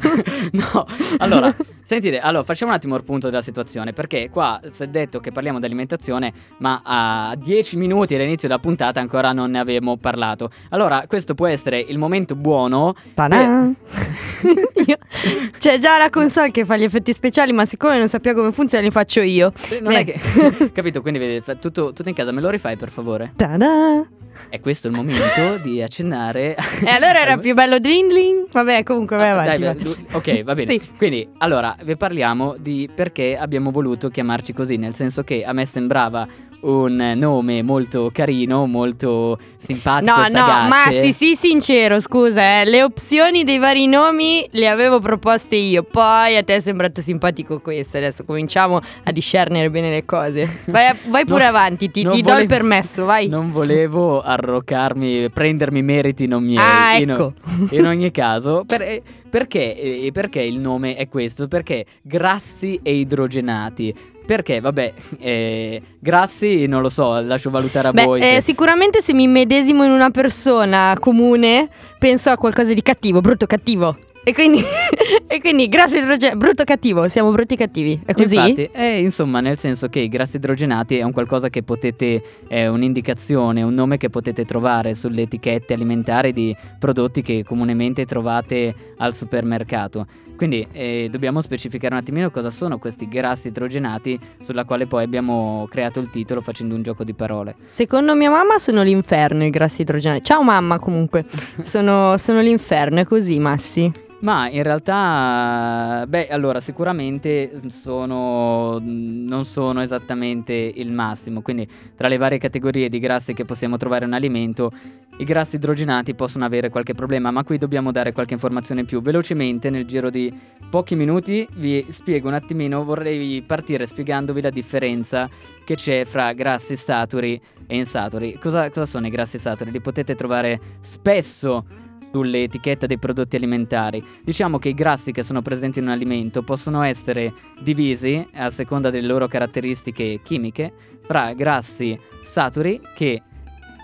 no, 0.52 0.86
allora, 1.18 1.54
sentite, 1.82 2.20
allora 2.20 2.44
facciamo 2.44 2.70
un 2.70 2.76
attimo 2.76 2.96
il 2.96 3.04
punto 3.04 3.28
della 3.28 3.42
situazione, 3.42 3.92
perché 3.92 4.30
qua 4.30 4.60
si 4.68 4.82
è 4.84 4.86
detto 4.88 5.20
che 5.20 5.32
parliamo 5.32 5.58
di 5.58 5.64
alimentazione, 5.66 6.32
ma 6.58 6.80
a 6.84 7.34
10 7.36 7.76
minuti 7.76 8.14
all'inizio 8.14 8.48
della 8.48 8.60
puntata 8.60 9.00
ancora 9.00 9.32
non 9.32 9.50
ne 9.50 9.58
avevamo 9.58 9.96
parlato. 9.96 10.50
Allora, 10.70 11.04
questo 11.06 11.34
può 11.34 11.46
essere 11.46 11.78
il 11.80 11.98
momento 11.98 12.34
buono. 12.34 12.94
Ta-da! 13.14 13.40
Io- 13.42 13.74
C'è 15.58 15.78
già 15.78 15.98
la 15.98 16.10
console 16.10 16.50
che 16.50 16.64
fa 16.64 16.76
gli 16.76 16.84
effetti 16.84 17.12
speciali, 17.12 17.52
ma 17.52 17.64
siccome 17.64 17.98
non 17.98 18.08
sappiamo 18.08 18.38
come 18.40 18.52
funziona, 18.52 18.84
li 18.84 18.90
faccio 18.90 19.20
io. 19.20 19.52
Eh, 19.70 19.80
Non 19.80 19.92
è 19.92 20.04
Beh. 20.04 20.12
che... 20.12 20.72
Capito? 20.72 21.00
Quindi 21.02 21.18
vedi, 21.18 21.42
tutto, 21.60 21.92
tutto 21.92 22.08
in 22.08 22.14
casa, 22.14 22.32
me 22.32 22.40
lo 22.40 22.50
rifai 22.50 22.76
per 22.76 22.90
favore? 22.90 23.32
Ta-da! 23.36 24.06
È 24.50 24.60
questo 24.60 24.86
il 24.86 24.94
momento 24.94 25.58
di 25.62 25.82
accennare. 25.82 26.54
E 26.82 26.88
allora 26.90 27.20
era 27.20 27.36
più 27.36 27.52
bello 27.54 27.78
Drindling? 27.80 28.46
Vabbè, 28.50 28.82
comunque 28.82 29.16
vai 29.16 29.28
Ah, 29.28 29.32
avanti. 29.32 29.60
dai, 29.60 29.74
vai. 29.74 30.06
ok, 30.12 30.42
va 30.42 30.54
bene. 30.54 30.70
Sì. 30.78 30.90
Quindi, 30.96 31.28
allora, 31.38 31.76
vi 31.82 31.96
parliamo 31.96 32.54
di 32.58 32.88
perché 32.94 33.36
abbiamo 33.36 33.70
voluto 33.70 34.08
chiamarci 34.08 34.52
così, 34.54 34.76
nel 34.76 34.94
senso 34.94 35.22
che 35.22 35.44
a 35.44 35.52
me 35.52 35.66
sembrava 35.66 36.26
un 36.60 37.12
nome 37.16 37.62
molto 37.62 38.10
carino, 38.12 38.66
molto 38.66 39.38
simpatico, 39.58 40.10
No, 40.10 40.22
no, 40.22 40.28
sagace. 40.28 40.68
ma 40.68 40.90
sì, 40.90 41.12
sì, 41.12 41.34
sincero, 41.36 42.00
scusa, 42.00 42.60
eh. 42.60 42.64
le 42.64 42.82
opzioni 42.82 43.44
dei 43.44 43.58
vari 43.58 43.86
nomi 43.86 44.44
le 44.50 44.68
avevo 44.68 44.98
proposte 44.98 45.54
io, 45.56 45.82
poi 45.84 46.36
a 46.36 46.42
te 46.42 46.56
è 46.56 46.60
sembrato 46.60 47.00
simpatico 47.00 47.60
questo, 47.60 47.96
adesso 47.98 48.24
cominciamo 48.24 48.80
a 49.04 49.12
discernere 49.12 49.70
bene 49.70 49.90
le 49.90 50.04
cose. 50.04 50.62
Vai, 50.66 50.94
vai 51.08 51.24
pure 51.24 51.44
No, 51.44 51.48
avanti, 51.48 51.90
ti, 51.90 52.02
ti 52.02 52.02
do 52.02 52.14
il 52.14 52.22
volevo- 52.22 52.46
permesso, 52.48 53.04
vai. 53.04 53.28
Non 53.28 53.50
volevo 53.52 54.20
arroccarmi, 54.20 55.30
prendermi 55.30 55.82
meriti 55.82 56.26
non 56.26 56.42
miei. 56.44 56.58
Ah, 56.58 56.96
In- 56.98 57.10
ecco. 57.10 57.32
In, 57.70 57.86
ogni 57.86 58.10
caso, 58.10 58.64
per- 58.66 58.82
eh, 58.82 59.02
perché, 59.30 59.78
eh, 60.06 60.10
perché 60.12 60.40
il 60.42 60.58
nome 60.58 60.94
è 60.96 61.08
questo? 61.08 61.46
Perché 61.48 61.84
grassi 62.02 62.78
e 62.82 62.94
idrogenati. 62.96 63.94
Perché, 64.28 64.60
vabbè, 64.60 64.92
eh, 65.20 65.80
grassi 65.98 66.66
non 66.66 66.82
lo 66.82 66.90
so, 66.90 67.18
lascio 67.22 67.48
valutare 67.48 67.88
a 67.88 67.92
Beh, 67.92 68.04
voi. 68.04 68.20
eh, 68.20 68.42
sicuramente 68.42 69.00
se 69.00 69.14
mi 69.14 69.26
medesimo 69.26 69.84
in 69.84 69.90
una 69.90 70.10
persona 70.10 70.94
comune, 71.00 71.70
penso 71.98 72.28
a 72.28 72.36
qualcosa 72.36 72.74
di 72.74 72.82
cattivo, 72.82 73.22
brutto 73.22 73.46
cattivo. 73.46 73.96
E 74.24 74.34
quindi, 74.34 74.60
e 75.26 75.40
quindi 75.40 75.66
grazie 75.68 76.00
idrogen- 76.00 76.36
brutto 76.36 76.64
cattivo, 76.64 77.08
siamo 77.08 77.30
brutti 77.30 77.56
cattivi, 77.56 77.98
è 78.04 78.12
così? 78.12 78.34
Infatti, 78.34 78.68
eh, 78.70 79.00
insomma, 79.00 79.40
nel 79.40 79.58
senso 79.58 79.88
che 79.88 80.00
i 80.00 80.08
grassi 80.08 80.36
idrogenati 80.36 80.98
è 80.98 81.02
un 81.04 81.12
qualcosa 81.12 81.48
che 81.48 81.62
potete, 81.62 82.22
è 82.46 82.66
un'indicazione, 82.66 83.62
un 83.62 83.72
nome 83.72 83.96
che 83.96 84.10
potete 84.10 84.44
trovare 84.44 84.92
sulle 84.92 85.22
etichette 85.22 85.72
alimentari 85.72 86.34
di 86.34 86.54
prodotti 86.78 87.22
che 87.22 87.44
comunemente 87.46 88.04
trovate 88.04 88.74
al 88.98 89.14
supermercato. 89.14 90.06
Quindi 90.38 90.68
eh, 90.70 91.08
dobbiamo 91.10 91.40
specificare 91.40 91.94
un 91.94 92.00
attimino 92.00 92.30
cosa 92.30 92.50
sono 92.50 92.78
questi 92.78 93.08
grassi 93.08 93.48
idrogenati, 93.48 94.16
sulla 94.40 94.64
quale 94.64 94.86
poi 94.86 95.02
abbiamo 95.02 95.66
creato 95.68 95.98
il 95.98 96.10
titolo 96.10 96.40
facendo 96.40 96.76
un 96.76 96.82
gioco 96.82 97.02
di 97.02 97.12
parole. 97.12 97.56
Secondo 97.70 98.14
mia 98.14 98.30
mamma 98.30 98.56
sono 98.56 98.84
l'inferno 98.84 99.42
i 99.42 99.50
grassi 99.50 99.82
idrogenati. 99.82 100.22
Ciao 100.22 100.44
mamma 100.44 100.78
comunque, 100.78 101.26
sono, 101.62 102.16
sono 102.18 102.40
l'inferno, 102.40 103.00
è 103.00 103.04
così 103.04 103.40
Massi? 103.40 103.90
Ma 104.20 104.48
in 104.50 104.64
realtà, 104.64 106.04
beh, 106.08 106.26
allora 106.26 106.58
sicuramente 106.58 107.60
sono, 107.68 108.80
non 108.82 109.44
sono 109.44 109.80
esattamente 109.80 110.52
il 110.52 110.90
massimo, 110.90 111.40
quindi 111.40 111.68
tra 111.94 112.08
le 112.08 112.16
varie 112.16 112.38
categorie 112.38 112.88
di 112.88 112.98
grassi 112.98 113.32
che 113.32 113.44
possiamo 113.44 113.76
trovare 113.76 114.04
in 114.04 114.10
un 114.10 114.16
alimento, 114.16 114.72
i 115.18 115.24
grassi 115.24 115.56
idrogenati 115.56 116.16
possono 116.16 116.44
avere 116.44 116.68
qualche 116.68 116.94
problema, 116.94 117.30
ma 117.30 117.44
qui 117.44 117.58
dobbiamo 117.58 117.92
dare 117.92 118.12
qualche 118.12 118.34
informazione 118.34 118.80
in 118.80 118.86
più. 118.86 119.00
Velocemente, 119.00 119.70
nel 119.70 119.84
giro 119.84 120.10
di 120.10 120.32
pochi 120.68 120.96
minuti, 120.96 121.46
vi 121.54 121.86
spiego 121.90 122.26
un 122.26 122.34
attimino, 122.34 122.82
vorrei 122.82 123.40
partire 123.42 123.86
spiegandovi 123.86 124.40
la 124.40 124.50
differenza 124.50 125.28
che 125.64 125.76
c'è 125.76 126.04
fra 126.04 126.32
grassi 126.32 126.74
saturi 126.74 127.40
e 127.68 127.76
insaturi. 127.76 128.36
Cosa, 128.40 128.68
cosa 128.68 128.84
sono 128.84 129.06
i 129.06 129.10
grassi 129.10 129.38
saturi? 129.38 129.70
Li 129.70 129.80
potete 129.80 130.16
trovare 130.16 130.60
spesso 130.80 131.86
sulle 132.12 132.44
etichette 132.44 132.86
dei 132.86 132.98
prodotti 132.98 133.36
alimentari. 133.36 134.02
Diciamo 134.22 134.58
che 134.58 134.70
i 134.70 134.74
grassi 134.74 135.12
che 135.12 135.22
sono 135.22 135.42
presenti 135.42 135.78
in 135.78 135.86
un 135.86 135.92
alimento 135.92 136.42
possono 136.42 136.82
essere 136.82 137.32
divisi 137.60 138.26
a 138.34 138.50
seconda 138.50 138.90
delle 138.90 139.06
loro 139.06 139.26
caratteristiche 139.26 140.20
chimiche 140.22 140.72
fra 141.00 141.32
grassi 141.32 141.98
saturi 142.22 142.80
che 142.94 143.22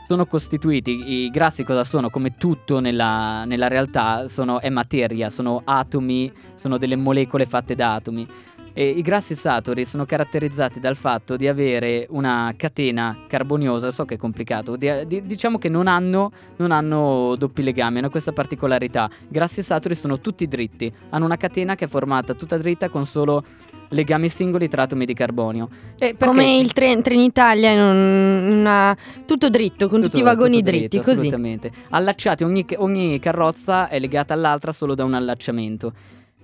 sono 0.07 0.27
costituiti, 0.27 1.25
i 1.25 1.31
grassi 1.31 1.65
cosa 1.65 1.83
sono? 1.83 2.11
Come 2.11 2.37
tutto 2.37 2.79
nella, 2.79 3.45
nella 3.47 3.69
realtà 3.69 4.29
sono, 4.29 4.61
è 4.61 4.69
materia, 4.69 5.31
sono 5.31 5.63
atomi, 5.65 6.31
sono 6.55 6.77
delle 6.77 6.95
molecole 6.95 7.47
fatte 7.47 7.75
da 7.75 7.95
atomi. 7.95 8.27
E 8.77 8.89
I 8.89 9.03
grassi 9.03 9.37
saturi 9.37 9.85
sono 9.85 10.05
caratterizzati 10.05 10.81
dal 10.81 10.97
fatto 10.97 11.37
di 11.37 11.47
avere 11.47 12.09
una 12.11 12.53
catena 12.57 13.17
carboniosa, 13.29 13.93
so 13.93 14.05
che 14.05 14.15
è 14.15 14.19
complicato, 14.19 14.75
di- 14.75 15.07
di- 15.07 15.23
diciamo 15.25 15.59
che 15.59 15.69
non 15.69 15.87
hanno, 15.87 16.33
non 16.57 16.73
hanno 16.73 17.37
doppi 17.39 17.63
legami, 17.63 17.99
hanno 17.99 18.11
questa 18.11 18.33
particolarità. 18.33 19.09
I 19.23 19.27
grassi 19.31 19.63
saturi 19.63 19.95
sono 19.95 20.19
tutti 20.19 20.49
dritti, 20.49 20.93
hanno 21.11 21.25
una 21.25 21.37
catena 21.37 21.77
che 21.77 21.85
è 21.85 21.89
formata 21.89 22.35
tutta 22.35 22.59
dritta 22.59 22.89
con 22.89 23.07
solo 23.07 23.45
legami 23.91 24.29
singoli 24.29 24.69
tra 24.69 24.83
atomi 24.83 25.05
di 25.07 25.15
carbonio. 25.15 25.69
Come 26.19 26.59
il 26.59 26.73
tren, 26.73 27.01
Trenitalia 27.01 27.71
in 27.71 27.79
un- 27.81 28.59
una- 28.59 28.97
tutto 29.25 29.51
dritto, 29.51 29.87
con 29.89 30.03
tutti 30.03 30.17
i 30.17 30.19
tutto- 30.19 30.25
vagoni 30.35 30.59
tutto 30.59 30.71
dritti, 30.71 30.99
dritto, 30.99 31.05
così. 31.15 31.29
Allacciati, 31.91 32.43
ogni, 32.43 32.67
ogni 32.79 33.21
carrozza 33.21 33.87
è 33.89 34.01
legata 34.01 34.35
all'altra 34.35 34.73
solo 34.73 34.97
da 34.97 35.05
un 35.05 35.15
allacciamento. 35.15 35.93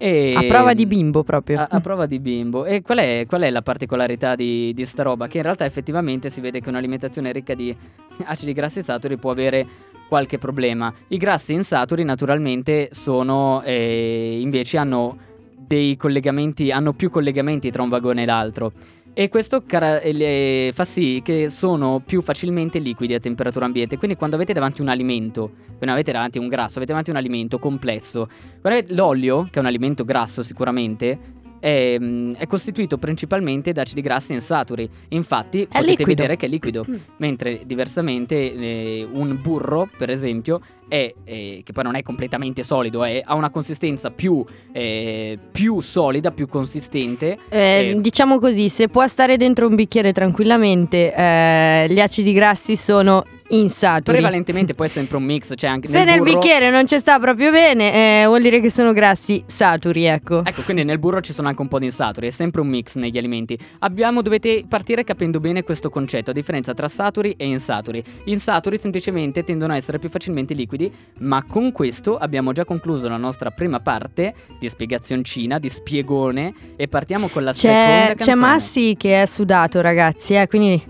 E- 0.02 0.32
A 0.34 0.42
prova 0.44 0.72
di 0.72 0.86
bimbo 0.86 1.22
proprio. 1.22 1.58
A, 1.58 1.68
a 1.70 1.80
prova 1.80 2.06
di 2.06 2.18
bimbo. 2.20 2.64
E 2.64 2.80
qual 2.80 2.98
è, 3.00 3.26
qual 3.28 3.42
è 3.42 3.50
la 3.50 3.60
particolarità 3.60 4.34
di, 4.34 4.72
di 4.72 4.86
sta 4.86 5.02
roba? 5.02 5.26
Che 5.26 5.36
in 5.36 5.42
realtà 5.42 5.66
effettivamente 5.66 6.30
si 6.30 6.40
vede 6.40 6.62
che 6.62 6.70
un'alimentazione 6.70 7.30
ricca 7.32 7.52
di 7.52 7.76
acidi 8.24 8.54
grassi 8.54 8.80
saturi 8.80 9.18
può 9.18 9.30
avere 9.30 9.66
qualche 10.08 10.38
problema. 10.38 10.90
I 11.08 11.18
grassi 11.18 11.52
insaturi 11.52 12.02
naturalmente 12.02 12.88
sono, 12.92 13.60
eh, 13.62 14.38
invece 14.40 14.78
hanno 14.78 15.18
dei 15.54 15.98
collegamenti, 15.98 16.72
hanno 16.72 16.94
più 16.94 17.10
collegamenti 17.10 17.70
tra 17.70 17.82
un 17.82 17.90
vagone 17.90 18.22
e 18.22 18.26
l'altro. 18.26 18.72
E 19.12 19.28
questo 19.28 19.64
cara- 19.66 20.00
le- 20.04 20.70
fa 20.72 20.84
sì 20.84 21.20
che 21.24 21.50
sono 21.50 22.00
più 22.04 22.22
facilmente 22.22 22.78
liquidi 22.78 23.14
a 23.14 23.20
temperatura 23.20 23.64
ambiente. 23.66 23.98
Quindi 23.98 24.16
quando 24.16 24.36
avete 24.36 24.52
davanti 24.52 24.80
un 24.80 24.88
alimento, 24.88 25.50
quando 25.76 25.92
avete 25.92 26.12
davanti 26.12 26.38
un 26.38 26.48
grasso, 26.48 26.76
avete 26.76 26.86
davanti 26.92 27.10
un 27.10 27.16
alimento 27.16 27.58
complesso. 27.58 28.28
guardate, 28.60 28.94
L'olio, 28.94 29.42
che 29.44 29.58
è 29.58 29.58
un 29.58 29.66
alimento 29.66 30.04
grasso 30.04 30.42
sicuramente, 30.42 31.18
è, 31.60 31.96
mm, 32.00 32.32
è 32.38 32.46
costituito 32.46 32.96
principalmente 32.98 33.72
da 33.72 33.82
acidi 33.82 34.00
grassi 34.00 34.32
insaturi. 34.32 34.88
Infatti 35.08 35.66
potete 35.66 35.86
liquido. 35.86 36.08
vedere 36.08 36.36
che 36.36 36.46
è 36.46 36.48
liquido. 36.48 36.84
Mm. 36.88 36.94
Mentre 37.18 37.60
diversamente 37.66 38.34
eh, 38.34 39.06
un 39.12 39.38
burro, 39.40 39.88
per 39.96 40.10
esempio, 40.10 40.60
è, 40.90 41.14
eh, 41.24 41.62
che 41.64 41.72
poi 41.72 41.84
non 41.84 41.94
è 41.94 42.02
completamente 42.02 42.64
solido, 42.64 43.04
è- 43.04 43.22
ha 43.24 43.34
una 43.36 43.48
consistenza 43.50 44.10
più, 44.10 44.44
eh, 44.72 45.38
più 45.52 45.80
solida, 45.80 46.32
più 46.32 46.48
consistente. 46.48 47.38
Eh, 47.48 47.58
Eh, 47.60 48.00
Diciamo 48.00 48.40
così, 48.40 48.68
se 48.68 48.88
può 48.88 49.06
stare 49.06 49.36
dentro 49.36 49.68
un 49.68 49.76
bicchiere 49.76 50.12
tranquillamente, 50.12 51.14
eh, 51.14 51.86
gli 51.88 52.00
acidi 52.00 52.32
grassi 52.32 52.76
sono 52.76 53.22
insaturi. 53.50 54.16
Prevalentemente 54.18 54.74
poi 54.74 54.86
è 54.86 54.90
sempre 54.90 55.16
un 55.16 55.24
mix, 55.24 55.52
cioè 55.54 55.70
anche 55.70 55.88
Se 55.88 56.04
nel 56.04 56.18
burro- 56.18 56.32
bicchiere 56.34 56.70
non 56.70 56.86
ci 56.86 56.98
sta 56.98 57.18
proprio 57.18 57.50
bene, 57.50 58.22
eh, 58.22 58.26
vuol 58.26 58.42
dire 58.42 58.60
che 58.60 58.70
sono 58.70 58.92
grassi 58.92 59.42
saturi, 59.46 60.04
ecco. 60.04 60.44
Ecco, 60.44 60.62
quindi 60.62 60.84
nel 60.84 60.98
burro 60.98 61.20
ci 61.20 61.32
sono 61.32 61.48
anche 61.48 61.60
un 61.60 61.68
po' 61.68 61.78
di 61.78 61.86
insaturi, 61.86 62.28
è 62.28 62.30
sempre 62.30 62.60
un 62.60 62.68
mix 62.68 62.96
negli 62.96 63.18
alimenti. 63.18 63.58
Abbiamo, 63.80 64.22
dovete 64.22 64.64
partire 64.68 65.04
capendo 65.04 65.40
bene 65.40 65.62
questo 65.62 65.90
concetto, 65.90 66.30
a 66.30 66.32
differenza 66.34 66.74
tra 66.74 66.88
saturi 66.88 67.32
e 67.36 67.46
insaturi. 67.46 68.02
Insaturi 68.24 68.76
semplicemente 68.78 69.44
tendono 69.44 69.72
a 69.72 69.76
essere 69.76 69.98
più 69.98 70.08
facilmente 70.08 70.54
liquidi, 70.54 70.92
ma 71.18 71.44
con 71.44 71.72
questo 71.72 72.16
abbiamo 72.16 72.52
già 72.52 72.64
concluso 72.64 73.08
la 73.08 73.16
nostra 73.16 73.50
prima 73.50 73.80
parte 73.80 74.34
di 74.58 74.68
spiegazioncina, 74.68 75.58
di 75.58 75.68
spiegone 75.68 76.54
e 76.76 76.88
partiamo 76.88 77.28
con 77.28 77.44
la 77.44 77.52
seconda 77.52 77.80
C'è, 77.80 78.06
canzone. 78.08 78.16
c'è 78.16 78.34
Massi 78.34 78.94
che 78.98 79.22
è 79.22 79.26
sudato, 79.26 79.80
ragazzi, 79.80 80.34
eh, 80.34 80.46
quindi 80.46 80.82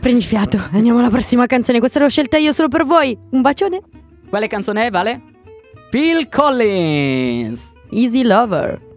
prendi 0.00 0.22
fiato. 0.22 0.58
Andiamo 0.72 0.98
alla 0.98 1.10
prossima 1.10 1.46
canzone. 1.46 1.78
Questa 1.78 2.00
l'ho 2.00 2.08
scelta 2.08 2.36
io 2.36 2.52
solo 2.52 2.68
per 2.68 2.84
voi. 2.84 3.16
Un 3.30 3.40
bacione. 3.40 3.80
Quale 4.28 4.46
canzone 4.48 4.86
è, 4.86 4.90
Vale? 4.90 5.22
Phil 5.90 6.28
Collins! 6.28 7.72
Easy 7.90 8.22
Lover. 8.22 8.93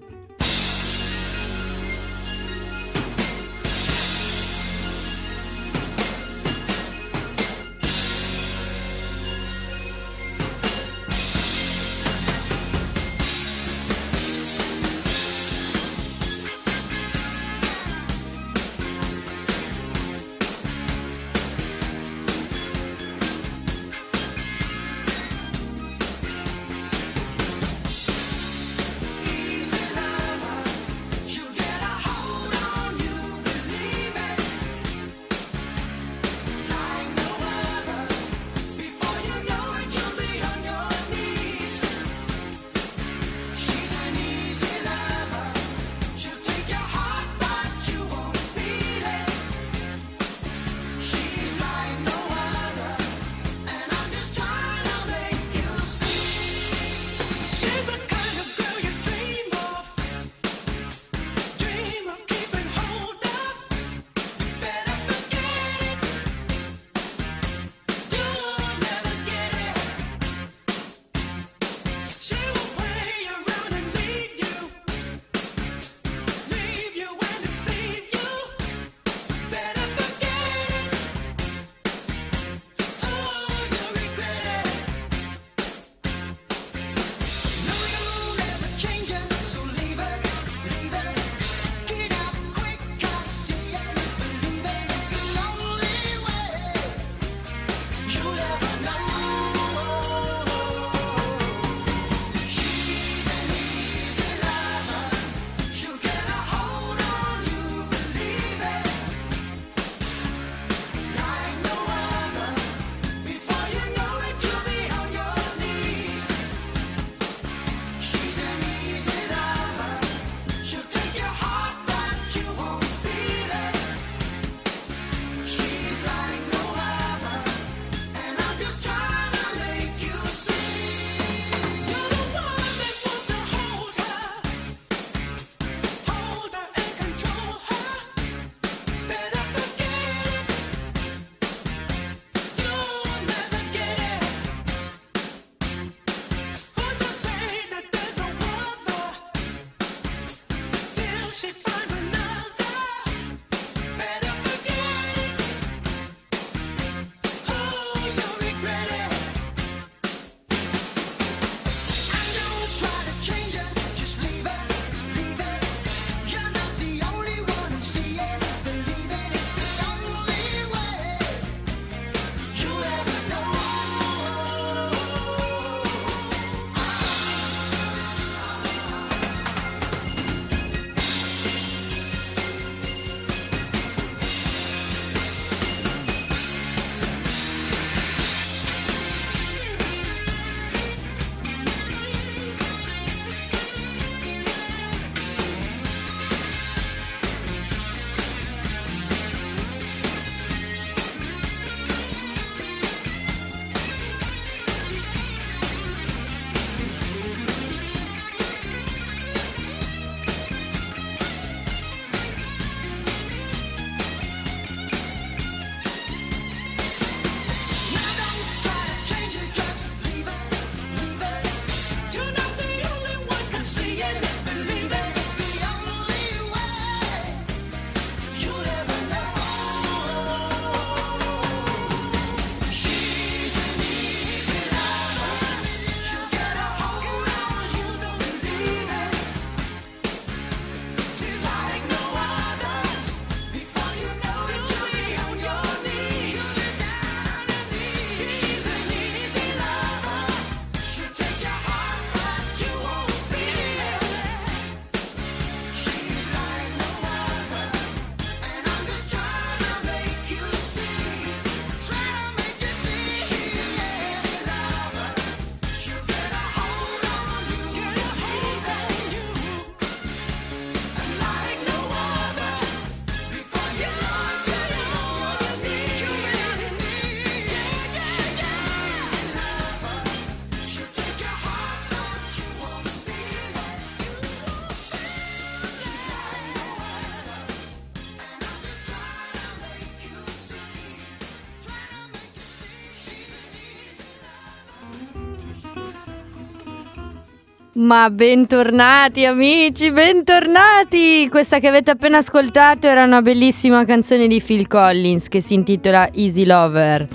Ma 297.77 298.09
bentornati 298.09 299.23
amici, 299.23 299.91
bentornati! 299.91 301.27
Questa 301.29 301.59
che 301.59 301.67
avete 301.67 301.91
appena 301.91 302.17
ascoltato 302.17 302.87
era 302.87 303.03
una 303.03 303.21
bellissima 303.21 303.85
canzone 303.85 304.25
di 304.25 304.41
Phil 304.43 304.65
Collins 304.65 305.27
che 305.27 305.41
si 305.41 305.53
intitola 305.53 306.09
Easy 306.11 306.43
Lover. 306.43 307.07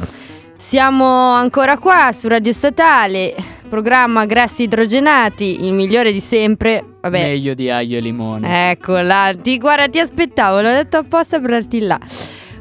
Siamo 0.54 1.32
ancora 1.32 1.78
qua 1.78 2.12
su 2.12 2.28
Radio 2.28 2.52
Statale, 2.52 3.34
programma 3.68 4.24
Grassi 4.24 4.62
Idrogenati, 4.62 5.64
il 5.64 5.72
migliore 5.72 6.12
di 6.12 6.20
sempre. 6.20 6.84
Vabbè, 7.00 7.26
Meglio 7.26 7.54
di 7.54 7.68
aglio 7.68 7.98
e 7.98 8.00
limone. 8.00 8.70
ecco 8.70 8.96
là, 8.98 9.34
ti, 9.36 9.58
guarda, 9.58 9.88
ti 9.88 9.98
aspettavo, 9.98 10.60
l'ho 10.60 10.70
detto 10.70 10.98
apposta 10.98 11.40
per 11.40 11.50
darti 11.50 11.80
là. 11.80 11.98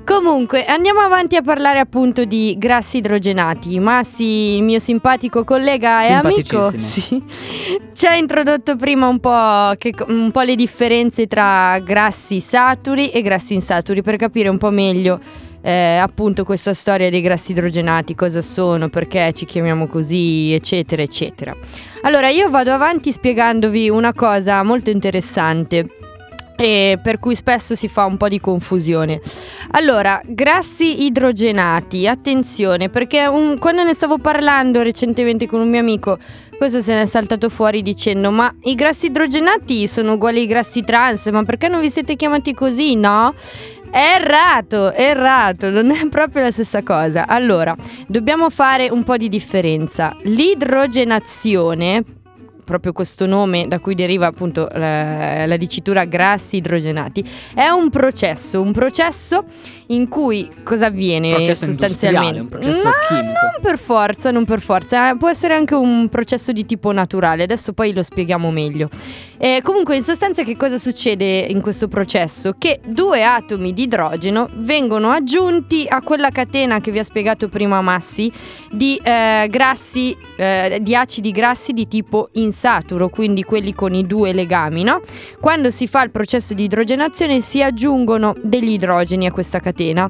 Comunque, 0.04 0.66
andiamo 0.66 1.00
avanti 1.00 1.36
a 1.36 1.42
parlare 1.42 1.80
appunto 1.80 2.26
di 2.26 2.56
grassi 2.58 2.98
idrogenati. 2.98 3.80
Massi, 3.80 4.56
il 4.56 4.64
mio 4.64 4.80
simpatico 4.80 5.44
collega 5.44 6.04
e 6.04 6.12
amico, 6.12 6.72
sì, 6.78 7.24
ci 7.94 8.06
ha 8.08 8.16
introdotto 8.16 8.76
prima 8.76 9.08
un 9.08 9.20
po', 9.20 9.74
che- 9.78 9.94
un 10.08 10.32
po' 10.32 10.42
le 10.42 10.56
differenze 10.56 11.28
tra 11.28 11.80
grassi 11.80 12.40
saturi 12.40 13.10
e 13.10 13.22
grassi 13.22 13.54
insaturi 13.54 14.02
per 14.02 14.18
capire 14.18 14.50
un 14.50 14.58
po' 14.58 14.72
meglio 14.72 15.20
eh, 15.62 15.98
appunto 15.98 16.44
questa 16.44 16.74
storia 16.74 17.10
dei 17.10 17.22
grassi 17.22 17.52
idrogenati, 17.52 18.16
cosa 18.16 18.42
sono, 18.42 18.90
perché 18.90 19.32
ci 19.34 19.46
chiamiamo 19.46 19.88
così, 19.88 20.52
eccetera, 20.54 21.02
eccetera. 21.02 21.56
Allora, 22.02 22.30
io 22.30 22.50
vado 22.50 22.72
avanti 22.72 23.12
spiegandovi 23.12 23.90
una 23.90 24.14
cosa 24.14 24.64
molto 24.64 24.90
interessante 24.90 25.88
e 26.62 27.00
per 27.02 27.18
cui 27.18 27.34
spesso 27.34 27.74
si 27.74 27.88
fa 27.88 28.06
un 28.06 28.18
po' 28.18 28.28
di 28.28 28.40
confusione. 28.40 29.20
Allora, 29.72 30.22
grassi 30.24 31.06
idrogenati, 31.06 32.08
attenzione, 32.08 32.90
perché 32.90 33.26
un- 33.26 33.58
quando 33.58 33.82
ne 33.82 33.96
stavo 33.96 34.20
parlando 34.20 34.84
recentemente 34.84 35.48
con 35.48 35.60
un 35.60 35.70
mio 35.70 35.80
amico, 35.80 36.20
questo 36.60 36.80
se 36.80 36.94
ne 36.94 37.02
è 37.02 37.06
saltato 37.08 37.50
fuori 37.50 37.82
dicendo: 37.82 38.30
Ma 38.30 38.54
i 38.64 38.76
grassi 38.76 39.08
idrogenati 39.08 39.88
sono 39.88 40.14
uguali 40.14 40.42
ai 40.42 40.46
grassi 40.46 40.84
trans, 40.84 41.26
ma 41.28 41.44
perché 41.44 41.68
non 41.68 41.80
vi 41.82 41.90
siete 41.90 42.16
chiamati 42.16 42.54
così? 42.54 42.96
No? 42.96 43.34
Errato, 43.94 44.94
errato, 44.94 45.70
non 45.72 45.90
è 45.90 46.08
proprio 46.10 46.44
la 46.44 46.52
stessa 46.52 46.84
cosa. 46.84 47.26
Allora, 47.28 47.76
dobbiamo 48.06 48.52
fare 48.52 48.88
un 48.90 49.04
po' 49.04 49.18
di 49.18 49.30
differenza. 49.30 50.16
L'idrogenazione, 50.24 52.04
proprio 52.64 52.92
questo 52.94 53.26
nome 53.26 53.68
da 53.68 53.80
cui 53.80 53.96
deriva 53.96 54.28
appunto 54.28 54.68
la, 54.74 55.46
la 55.46 55.58
dicitura 55.58 56.06
grassi 56.06 56.58
idrogenati, 56.58 57.24
è 57.54 57.68
un 57.70 57.90
processo, 57.90 58.62
un 58.62 58.72
processo 58.72 59.44
in 59.88 60.08
cui 60.08 60.50
cosa 60.64 60.86
avviene 60.86 61.34
Processo 61.36 61.66
sostanzialmente? 61.66 62.40
un 62.40 62.48
processo 62.48 62.78
No, 62.84 62.92
chimico. 63.08 63.26
non 63.26 63.62
per 63.62 63.78
forza, 63.78 64.32
non 64.32 64.46
per 64.46 64.62
forza, 64.62 65.12
eh, 65.12 65.18
può 65.18 65.30
essere 65.30 65.54
anche 65.54 65.76
un 65.76 66.08
processo 66.10 66.52
di 66.54 66.66
tipo 66.66 66.92
naturale, 66.94 67.44
adesso 67.44 67.74
poi 67.74 67.92
lo 67.94 68.02
spieghiamo 68.02 68.50
meglio. 68.52 68.90
Eh, 69.38 69.60
comunque 69.64 69.96
in 69.96 70.02
sostanza 70.04 70.44
che 70.44 70.56
cosa 70.56 70.78
succede 70.78 71.40
in 71.40 71.62
questo 71.62 71.88
processo? 71.88 72.56
Che 72.58 72.80
due 72.86 73.24
atomi 73.24 73.74
di 73.74 73.84
idrogeno 73.84 74.48
vengono 74.58 75.10
aggiunti 75.10 75.86
a 75.90 76.02
quella 76.02 76.30
catena 76.30 76.80
che 76.80 76.92
vi 76.92 77.00
ha 77.00 77.04
spiegato 77.04 77.50
prima 77.50 77.82
Massi 77.82 78.32
di 78.70 79.00
eh, 79.04 79.48
grassi, 79.50 80.16
eh, 80.38 80.80
di 80.82 80.96
acidi 80.96 81.32
grassi 81.32 81.74
di 81.74 81.88
tipo 81.88 82.30
insaturo, 82.52 83.10
quindi 83.10 83.44
quelli 83.44 83.74
con 83.74 83.94
i 83.94 84.06
due 84.06 84.34
legami, 84.34 84.84
no? 84.84 85.02
Quando 85.40 85.72
si 85.72 85.88
fa 85.88 86.04
il 86.04 86.12
processo 86.12 86.54
di 86.54 86.66
idrogenazione 86.66 87.42
si 87.42 87.64
aggiungono 87.64 88.36
degli 88.42 88.72
idrogeni 88.72 89.26
a 89.26 89.32
questa 89.32 89.60
catena 89.60 90.10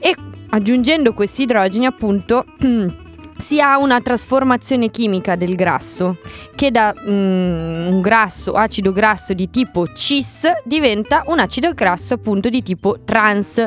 e 0.00 0.14
aggiungendo 0.50 1.12
questi 1.12 1.42
idrogeni 1.42 1.86
appunto 1.86 2.44
si 3.36 3.60
ha 3.60 3.78
una 3.78 4.00
trasformazione 4.00 4.90
chimica 4.90 5.36
del 5.36 5.54
grasso 5.54 6.16
che 6.54 6.70
da 6.70 6.94
mm, 6.94 7.92
un 7.92 8.00
grasso, 8.00 8.52
acido 8.52 8.92
grasso 8.92 9.34
di 9.34 9.50
tipo 9.50 9.86
cis 9.92 10.46
diventa 10.64 11.22
un 11.26 11.38
acido 11.38 11.72
grasso 11.74 12.14
appunto 12.14 12.48
di 12.48 12.62
tipo 12.62 13.00
trans 13.04 13.58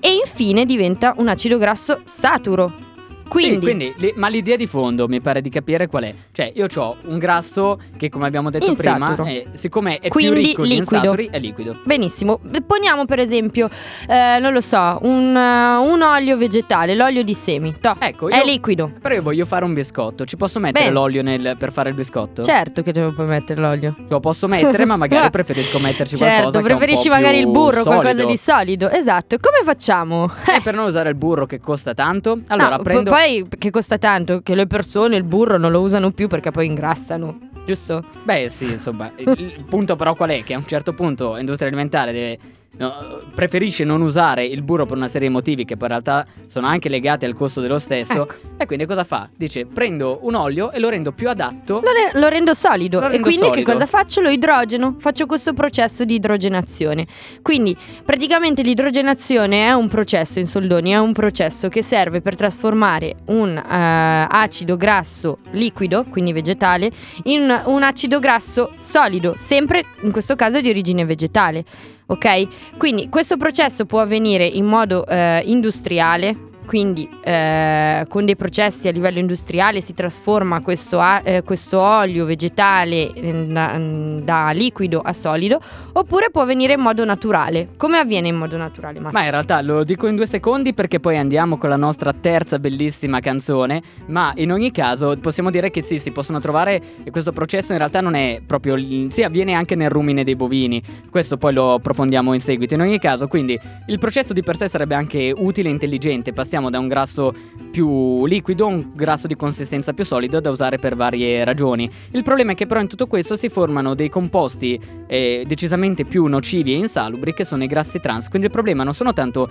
e 0.00 0.12
infine 0.12 0.64
diventa 0.64 1.14
un 1.16 1.28
acido 1.28 1.58
grasso 1.58 2.00
saturo. 2.04 2.87
Quindi, 3.28 3.58
Quindi, 3.66 3.92
li- 3.98 4.12
ma 4.16 4.28
l'idea 4.28 4.56
di 4.56 4.66
fondo 4.66 5.06
mi 5.08 5.20
pare 5.20 5.40
di 5.40 5.48
capire 5.50 5.86
qual 5.86 6.04
è. 6.04 6.14
Cioè, 6.32 6.52
io 6.54 6.66
ho 6.76 6.96
un 7.04 7.18
grasso 7.18 7.78
che, 7.96 8.08
come 8.08 8.26
abbiamo 8.26 8.50
detto 8.50 8.66
Insaturo. 8.66 9.22
prima, 9.24 9.28
è- 9.30 9.44
siccome 9.52 9.98
è 9.98 10.08
Quindi 10.08 10.32
più 10.32 10.40
ricco 10.42 10.62
di 10.62 10.68
liquido. 10.70 10.94
insaturi, 10.96 11.28
è 11.30 11.38
liquido. 11.38 11.76
benissimo, 11.84 12.40
poniamo 12.66 13.04
per 13.04 13.18
esempio, 13.20 13.68
eh, 14.08 14.38
non 14.40 14.52
lo 14.52 14.60
so, 14.60 14.98
un, 15.02 15.36
eh, 15.36 15.76
un 15.76 16.02
olio 16.02 16.36
vegetale, 16.36 16.94
l'olio 16.94 17.22
di 17.22 17.34
semi, 17.34 17.74
toh, 17.80 17.94
Ecco, 17.98 18.28
è 18.28 18.38
io, 18.38 18.44
liquido. 18.44 18.90
però 19.00 19.14
io 19.14 19.22
voglio 19.22 19.44
fare 19.44 19.64
un 19.64 19.74
biscotto. 19.74 20.24
Ci 20.24 20.36
posso 20.36 20.58
mettere 20.58 20.84
Bene. 20.86 20.94
l'olio 20.94 21.22
nel- 21.22 21.56
per 21.58 21.72
fare 21.72 21.90
il 21.90 21.94
biscotto? 21.94 22.42
Certo 22.42 22.82
che 22.82 22.92
devo 22.92 23.22
mettere 23.24 23.60
l'olio. 23.60 23.94
Lo 24.08 24.20
posso 24.20 24.46
mettere, 24.48 24.84
ma 24.84 24.96
magari 24.96 25.28
preferisco 25.30 25.78
metterci 25.78 26.16
qualcosa 26.16 26.42
Certo, 26.42 26.56
è 26.58 26.60
un 26.60 26.66
preferisci 26.66 27.08
magari 27.08 27.38
il 27.38 27.46
burro, 27.46 27.82
qualcosa 27.82 28.08
solido. 28.10 28.26
di 28.30 28.36
solido. 28.36 28.90
Esatto. 28.90 29.36
Come 29.40 29.62
facciamo? 29.64 30.30
Eh, 30.46 30.60
per 30.62 30.74
non 30.74 30.86
usare 30.86 31.08
il 31.10 31.14
burro 31.14 31.46
che 31.46 31.60
costa 31.60 31.94
tanto, 31.94 32.40
allora 32.48 32.76
No, 32.76 32.82
prendo. 32.82 33.10
po- 33.10 33.16
poi 33.18 33.44
che 33.58 33.70
costa 33.70 33.98
tanto 33.98 34.42
che 34.42 34.54
le 34.54 34.68
persone 34.68 35.16
il 35.16 35.24
burro 35.24 35.58
non 35.58 35.72
lo 35.72 35.80
usano 35.80 36.12
più 36.12 36.28
perché 36.28 36.52
poi 36.52 36.66
ingrassano, 36.66 37.50
giusto? 37.66 38.04
Beh, 38.22 38.48
sì, 38.48 38.70
insomma, 38.70 39.10
il, 39.16 39.64
punto 39.68 39.96
però 39.96 40.14
qual 40.14 40.30
è? 40.30 40.44
Che 40.44 40.54
a 40.54 40.58
un 40.58 40.66
certo 40.68 40.92
punto 40.92 41.34
l'industria 41.34 41.66
alimentare 41.66 42.12
deve. 42.12 42.38
No, 42.78 43.20
preferisce 43.34 43.84
non 43.84 44.00
usare 44.00 44.44
il 44.44 44.62
burro 44.62 44.86
per 44.86 44.96
una 44.96 45.08
serie 45.08 45.28
di 45.28 45.34
motivi 45.34 45.64
che 45.64 45.76
poi 45.76 45.88
in 45.88 45.94
realtà 45.94 46.26
sono 46.46 46.66
anche 46.66 46.88
legati 46.88 47.24
al 47.24 47.34
costo 47.34 47.60
dello 47.60 47.78
stesso. 47.78 48.22
Ecco. 48.22 48.34
E 48.56 48.66
quindi 48.66 48.86
cosa 48.86 49.04
fa? 49.04 49.28
Dice: 49.36 49.66
prendo 49.66 50.20
un 50.22 50.34
olio 50.34 50.70
e 50.72 50.78
lo 50.78 50.88
rendo 50.88 51.12
più 51.12 51.28
adatto. 51.28 51.80
Lo, 51.82 51.92
re- 51.92 52.18
lo 52.18 52.28
rendo 52.28 52.54
solido 52.54 53.00
Lo 53.00 53.06
e 53.06 53.08
rendo 53.10 53.22
quindi 53.24 53.44
che 53.44 53.50
solido. 53.50 53.72
cosa 53.72 53.86
faccio? 53.86 54.20
Lo 54.20 54.30
idrogeno, 54.30 54.96
faccio 54.98 55.26
questo 55.26 55.52
processo 55.52 56.04
di 56.04 56.14
idrogenazione. 56.14 57.06
Quindi 57.42 57.76
praticamente 58.04 58.62
l'idrogenazione 58.62 59.66
è 59.66 59.72
un 59.72 59.88
processo 59.88 60.38
in 60.38 60.46
soldoni, 60.46 60.90
è 60.90 60.98
un 60.98 61.12
processo 61.12 61.68
che 61.68 61.82
serve 61.82 62.20
per 62.20 62.34
trasformare 62.34 63.16
un 63.26 63.56
eh, 63.56 64.26
acido 64.28 64.76
grasso 64.76 65.38
liquido, 65.50 66.04
quindi 66.08 66.32
vegetale, 66.32 66.90
in 67.24 67.62
un 67.66 67.82
acido 67.82 68.18
grasso 68.18 68.70
solido, 68.78 69.34
sempre 69.36 69.82
in 70.00 70.10
questo 70.10 70.36
caso 70.36 70.60
di 70.60 70.68
origine 70.68 71.04
vegetale. 71.04 71.64
Ok? 72.10 72.76
Quindi 72.76 73.08
questo 73.08 73.36
processo 73.36 73.84
può 73.84 74.00
avvenire 74.00 74.46
in 74.46 74.64
modo 74.64 75.06
eh, 75.06 75.42
industriale, 75.44 76.36
quindi 76.68 77.08
eh, 77.24 78.04
con 78.10 78.26
dei 78.26 78.36
processi 78.36 78.88
a 78.88 78.90
livello 78.90 79.18
industriale 79.18 79.80
si 79.80 79.94
trasforma 79.94 80.60
questo, 80.60 81.00
eh, 81.24 81.42
questo 81.42 81.80
olio 81.80 82.26
vegetale 82.26 83.10
eh, 83.10 84.20
da, 84.22 84.50
liquido 84.50 85.00
a 85.00 85.14
solido, 85.14 85.58
oppure 85.92 86.28
può 86.30 86.42
avvenire 86.42 86.74
in 86.74 86.80
modo 86.80 87.06
naturale. 87.06 87.68
Come 87.78 87.96
avviene 87.96 88.28
in 88.28 88.36
modo 88.36 88.58
naturale? 88.58 89.00
Massimo? 89.00 89.18
Ma 89.18 89.24
in 89.24 89.30
realtà 89.30 89.62
lo 89.62 89.82
dico 89.82 90.06
in 90.08 90.16
due 90.16 90.26
secondi 90.26 90.74
perché 90.74 91.00
poi 91.00 91.16
andiamo 91.16 91.56
con 91.56 91.70
la 91.70 91.76
nostra 91.76 92.12
terza 92.12 92.58
bellissima 92.58 93.20
canzone. 93.20 93.82
Ma 94.08 94.32
in 94.36 94.52
ogni 94.52 94.70
caso 94.70 95.16
possiamo 95.22 95.50
dire 95.50 95.70
che 95.70 95.80
sì, 95.80 95.98
si 95.98 96.12
possono 96.12 96.38
trovare. 96.38 96.82
E 97.02 97.10
questo 97.10 97.32
processo 97.32 97.72
in 97.72 97.78
realtà 97.78 98.02
non 98.02 98.14
è 98.14 98.42
proprio. 98.46 98.76
Sì, 99.08 99.22
avviene 99.22 99.54
anche 99.54 99.74
nel 99.74 99.88
rumine 99.88 100.22
dei 100.22 100.36
bovini. 100.36 100.82
Questo 101.10 101.38
poi 101.38 101.54
lo 101.54 101.72
approfondiamo 101.74 102.34
in 102.34 102.40
seguito. 102.40 102.74
In 102.74 102.82
ogni 102.82 102.98
caso, 102.98 103.26
quindi 103.26 103.58
il 103.86 103.98
processo 103.98 104.34
di 104.34 104.42
per 104.42 104.58
sé 104.58 104.68
sarebbe 104.68 104.94
anche 104.94 105.32
utile 105.34 105.70
e 105.70 105.72
intelligente. 105.72 106.34
Passiamo 106.34 106.57
da 106.68 106.78
un 106.78 106.88
grasso 106.88 107.32
più 107.70 108.26
liquido 108.26 108.64
a 108.64 108.68
un 108.68 108.90
grasso 108.94 109.26
di 109.26 109.36
consistenza 109.36 109.92
più 109.92 110.04
solido 110.04 110.40
da 110.40 110.50
usare 110.50 110.78
per 110.78 110.96
varie 110.96 111.44
ragioni. 111.44 111.88
Il 112.10 112.22
problema 112.22 112.52
è 112.52 112.54
che 112.54 112.66
però 112.66 112.80
in 112.80 112.88
tutto 112.88 113.06
questo 113.06 113.36
si 113.36 113.48
formano 113.48 113.94
dei 113.94 114.08
composti 114.08 114.80
eh, 115.06 115.44
decisamente 115.46 116.04
più 116.04 116.26
nocivi 116.26 116.72
e 116.72 116.76
insalubri 116.76 117.32
che 117.32 117.44
sono 117.44 117.62
i 117.62 117.68
grassi 117.68 118.00
trans. 118.00 118.28
Quindi 118.28 118.48
il 118.48 118.52
problema 118.52 118.82
non 118.82 118.94
sono 118.94 119.12
tanto 119.12 119.48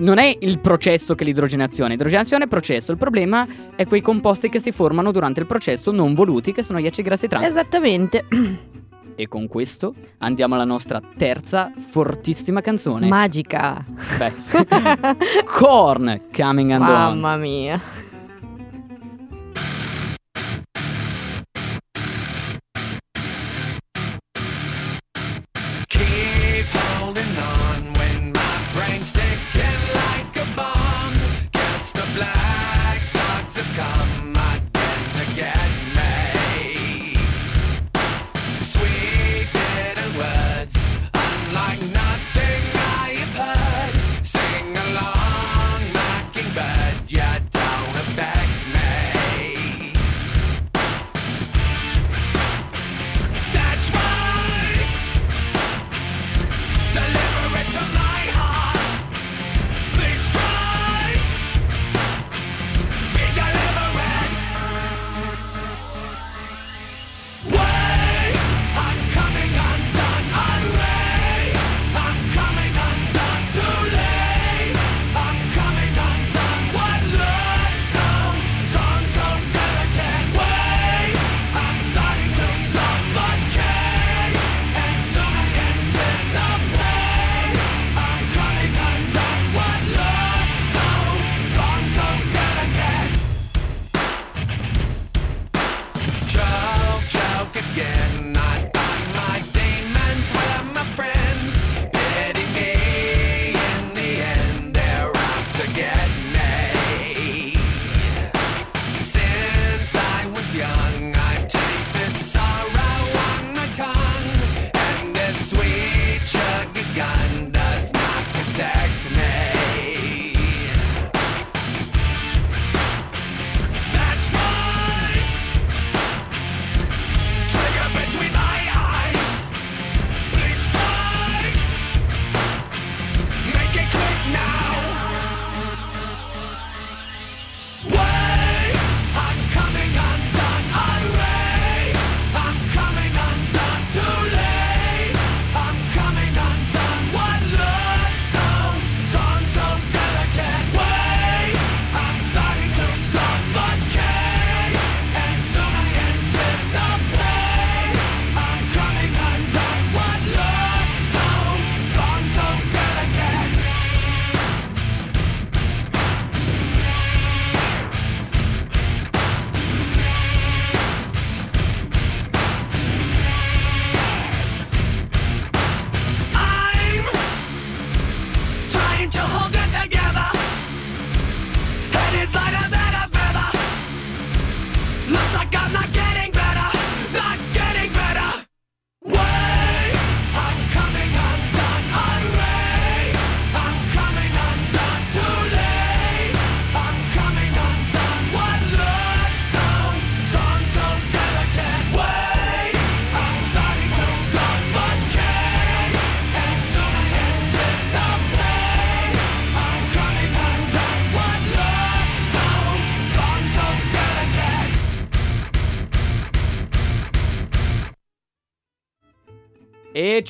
non 0.00 0.18
è 0.18 0.34
il 0.40 0.58
processo 0.58 1.14
che 1.14 1.24
l'idrogenazione. 1.24 1.94
Idrogenazione 1.94 2.44
è 2.44 2.48
processo. 2.48 2.92
Il 2.92 2.98
problema 2.98 3.46
è 3.76 3.86
quei 3.86 4.00
composti 4.00 4.48
che 4.48 4.58
si 4.58 4.72
formano 4.72 5.12
durante 5.12 5.40
il 5.40 5.46
processo 5.46 5.90
non 5.90 6.14
voluti, 6.14 6.52
che 6.52 6.62
sono 6.62 6.80
gli 6.80 6.86
acidi 6.86 7.02
grassi 7.02 7.28
trans. 7.28 7.44
Esattamente. 7.44 8.24
E 9.14 9.28
con 9.28 9.46
questo 9.48 9.94
andiamo 10.18 10.54
alla 10.54 10.64
nostra 10.64 11.00
terza 11.16 11.70
fortissima 11.76 12.60
canzone. 12.60 13.08
Magica. 13.08 13.84
Beh, 14.18 14.30
sì. 14.30 14.66
Korn 15.44 16.20
coming 16.34 16.70
and 16.72 16.82
on. 16.82 16.88
Mamma 16.88 17.36
mia. 17.36 17.80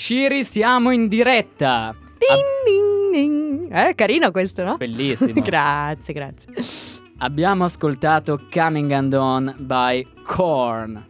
E 0.02 0.04
Ciri 0.04 0.42
siamo 0.42 0.90
in 0.90 1.06
diretta. 1.06 1.94
Ding, 2.18 3.12
ding, 3.12 3.12
ding. 3.12 3.72
Eh, 3.72 3.94
carino 3.94 4.32
questo, 4.32 4.64
no? 4.64 4.76
Bellissimo. 4.76 5.38
grazie, 5.40 6.12
grazie. 6.12 6.52
Abbiamo 7.18 7.62
ascoltato 7.62 8.40
Coming 8.52 8.90
and 8.90 9.14
On 9.14 9.54
by 9.58 10.04
Korn. 10.24 11.06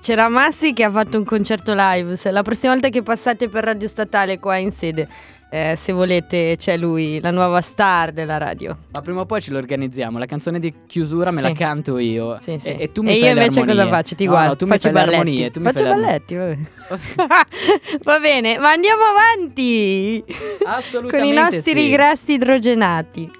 C'era 0.00 0.28
Massi 0.28 0.72
che 0.72 0.82
ha 0.82 0.90
fatto 0.90 1.18
un 1.18 1.24
concerto 1.24 1.72
live. 1.76 2.16
Se 2.16 2.32
la 2.32 2.42
prossima 2.42 2.72
volta 2.72 2.88
che 2.88 3.02
passate 3.02 3.48
per 3.48 3.62
Radio 3.62 3.86
Statale 3.86 4.40
qua 4.40 4.56
in 4.56 4.72
sede, 4.72 5.08
eh, 5.54 5.74
se 5.76 5.92
volete, 5.92 6.56
c'è 6.56 6.78
lui, 6.78 7.20
la 7.20 7.30
nuova 7.30 7.60
star 7.60 8.10
della 8.12 8.38
radio. 8.38 8.74
Ma 8.92 9.02
prima 9.02 9.20
o 9.20 9.26
poi 9.26 9.42
ce 9.42 9.50
lo 9.50 9.58
organizziamo. 9.58 10.18
La 10.18 10.24
canzone 10.24 10.58
di 10.58 10.72
chiusura 10.86 11.30
me 11.30 11.40
Sì. 11.40 11.48
la 11.48 11.52
canto 11.52 11.98
io. 11.98 12.38
Sì, 12.40 12.56
sì. 12.58 12.68
E, 12.70 12.76
e 12.84 12.92
tu 12.92 13.02
mi 13.02 13.10
e 13.10 13.12
fai 13.12 13.20
io 13.22 13.28
invece 13.28 13.50
le 13.56 13.60
armonie. 13.60 13.84
cosa 13.84 13.96
faccio? 13.96 14.14
Ti 14.14 14.24
No, 14.24 14.30
guardo, 14.30 14.48
no, 14.48 14.56
tu 14.56 14.66
faccio 14.66 14.88
mi 14.88 14.94
fai 14.94 15.04
le 15.04 15.10
balletti. 15.10 15.28
armonie. 15.30 15.50
Tu 15.50 15.60
mi 15.60 15.66
faccio 15.66 15.84
fai 15.84 15.92
balletti, 15.92 16.34
va 16.34 16.44
bene. 16.46 16.70
va 18.04 18.18
bene, 18.18 18.58
ma 18.58 18.70
andiamo 18.70 19.02
avanti 19.02 20.24
con 20.26 20.70
Assolutamente 20.72 21.28
i 21.28 21.32
nostri 21.34 21.82
sì. 21.82 21.90
grassi 21.90 22.32
idrogenati. 22.32 23.30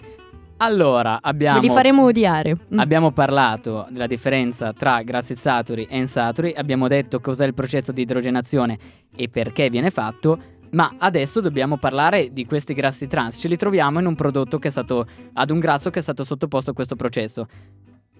Allora, 0.59 1.19
abbiamo 1.23 1.59
Ve 1.61 1.67
li 1.67 1.73
faremo 1.73 2.05
odiare. 2.05 2.57
Mm. 2.73 2.79
Abbiamo 2.79 3.11
parlato 3.11 3.87
della 3.91 4.07
differenza 4.07 4.73
tra 4.73 5.03
grassi 5.03 5.35
saturi 5.35 5.87
e 5.91 5.97
insaturi, 5.97 6.55
abbiamo 6.57 6.87
detto 6.87 7.19
cos'è 7.21 7.45
il 7.47 7.55
processo 7.55 7.91
di 7.91 8.03
idrogenazione 8.03 8.79
e 9.17 9.29
perché 9.29 9.69
viene 9.71 9.91
fatto, 9.91 10.39
ma 10.73 10.95
adesso 10.99 11.41
dobbiamo 11.41 11.77
parlare 11.77 12.33
di 12.33 12.45
questi 12.45 12.75
grassi 12.75 13.07
trans. 13.07 13.37
Ce 13.39 13.49
li 13.49 13.57
troviamo 13.57 13.99
in 13.99 14.07
un 14.07 14.15
prodotto 14.15 14.59
che 14.59 14.69
è 14.69 14.71
stato 14.71 15.07
ad 15.33 15.51
un 15.51 15.59
grasso 15.59 15.91
che 15.91 15.99
è 15.99 16.03
stato 16.03 16.25
sottoposto 16.25 16.71
a 16.71 16.75
questo 16.75 16.97
processo. 16.97 17.47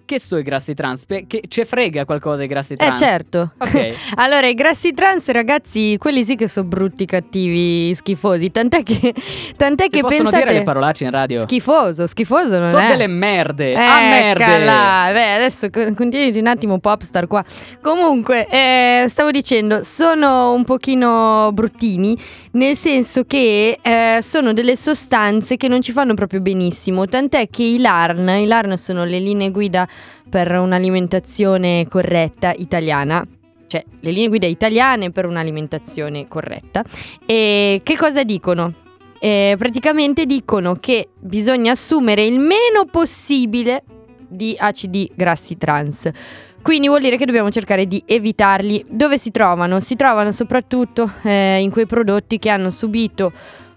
Che 0.05 0.19
sono 0.19 0.41
i 0.41 0.43
grassi 0.43 0.73
trans? 0.73 1.05
Pe- 1.05 1.25
Che 1.27 1.43
ce 1.47 1.63
frega 1.63 2.03
qualcosa 2.03 2.43
i 2.43 2.47
grassi 2.47 2.73
Eh 2.73 2.75
trans? 2.75 2.99
certo. 2.99 3.53
Ok. 3.57 3.93
allora, 4.15 4.47
i 4.47 4.53
grassi 4.53 4.93
trans, 4.93 5.27
ragazzi, 5.29 5.95
quelli 5.97 6.25
sì 6.25 6.35
che 6.35 6.49
sono 6.49 6.67
brutti, 6.67 7.05
cattivi, 7.05 7.95
schifosi. 7.95 8.51
Tant'è 8.51 8.83
che, 8.83 9.13
tant'è 9.55 9.83
Si 9.85 9.89
che 9.89 10.01
possono 10.01 10.23
pensate... 10.23 10.43
dire 10.43 10.57
le 10.57 10.63
parolacce 10.63 11.05
in 11.05 11.11
radio? 11.11 11.39
Schifoso, 11.39 12.05
schifoso 12.07 12.59
non 12.59 12.69
sono 12.69 12.81
è. 12.83 12.87
delle 12.89 13.07
merde. 13.07 13.73
a 13.75 13.99
merde. 14.01 14.43
Eccola. 14.43 15.09
Beh, 15.13 15.33
adesso 15.35 15.69
co- 15.69 15.93
continuati 15.93 16.37
un 16.37 16.47
attimo 16.47 16.79
popstar 16.79 17.25
qua. 17.27 17.41
Comunque, 17.81 18.45
eh, 18.49 19.05
stavo 19.07 19.31
dicendo, 19.31 19.83
sono 19.83 20.51
un 20.53 20.65
pochino 20.65 21.49
bruttini, 21.53 22.17
nel 22.51 22.75
senso 22.75 23.23
che 23.23 23.79
eh, 23.81 24.19
sono 24.21 24.51
delle 24.51 24.75
sostanze 24.75 25.55
che 25.55 25.69
non 25.69 25.81
ci 25.81 25.93
fanno 25.93 26.13
proprio 26.13 26.41
benissimo, 26.41 27.05
tant'è 27.07 27.49
che 27.49 27.63
i 27.63 27.79
LARN, 27.79 28.27
i 28.29 28.45
LARN 28.45 28.75
sono 28.77 29.05
le 29.05 29.19
linee 29.19 29.49
guida 29.49 29.87
per 30.29 30.51
un'alimentazione 30.51 31.87
corretta 31.89 32.53
italiana. 32.55 33.25
Cioè, 33.67 33.83
le 34.01 34.11
linee 34.11 34.27
guida 34.27 34.45
italiane 34.45 35.11
per 35.11 35.25
un'alimentazione 35.25 36.27
corretta. 36.27 36.83
E 37.25 37.81
che 37.83 37.97
cosa 37.97 38.23
dicono? 38.23 38.73
Eh, 39.19 39.55
praticamente 39.57 40.25
dicono 40.25 40.75
che 40.75 41.09
bisogna 41.17 41.71
assumere 41.71 42.25
il 42.25 42.39
meno 42.39 42.85
possibile 42.91 43.83
di 44.27 44.55
acidi 44.57 45.09
grassi 45.15 45.57
trans. 45.57 46.09
Quindi 46.61 46.87
vuol 46.87 47.01
dire 47.01 47.17
che 47.17 47.25
dobbiamo 47.25 47.51
cercare 47.51 47.87
di 47.87 48.01
evitarli. 48.05 48.85
Dove 48.87 49.17
si 49.17 49.31
trovano? 49.31 49.79
Si 49.81 49.95
trovano 49.95 50.31
soprattutto 50.31 51.11
eh, 51.23 51.59
in 51.59 51.71
quei 51.71 51.85
prodotti 51.85 52.39
che 52.39 52.49
hanno 52.49 52.69
subito 52.69 53.33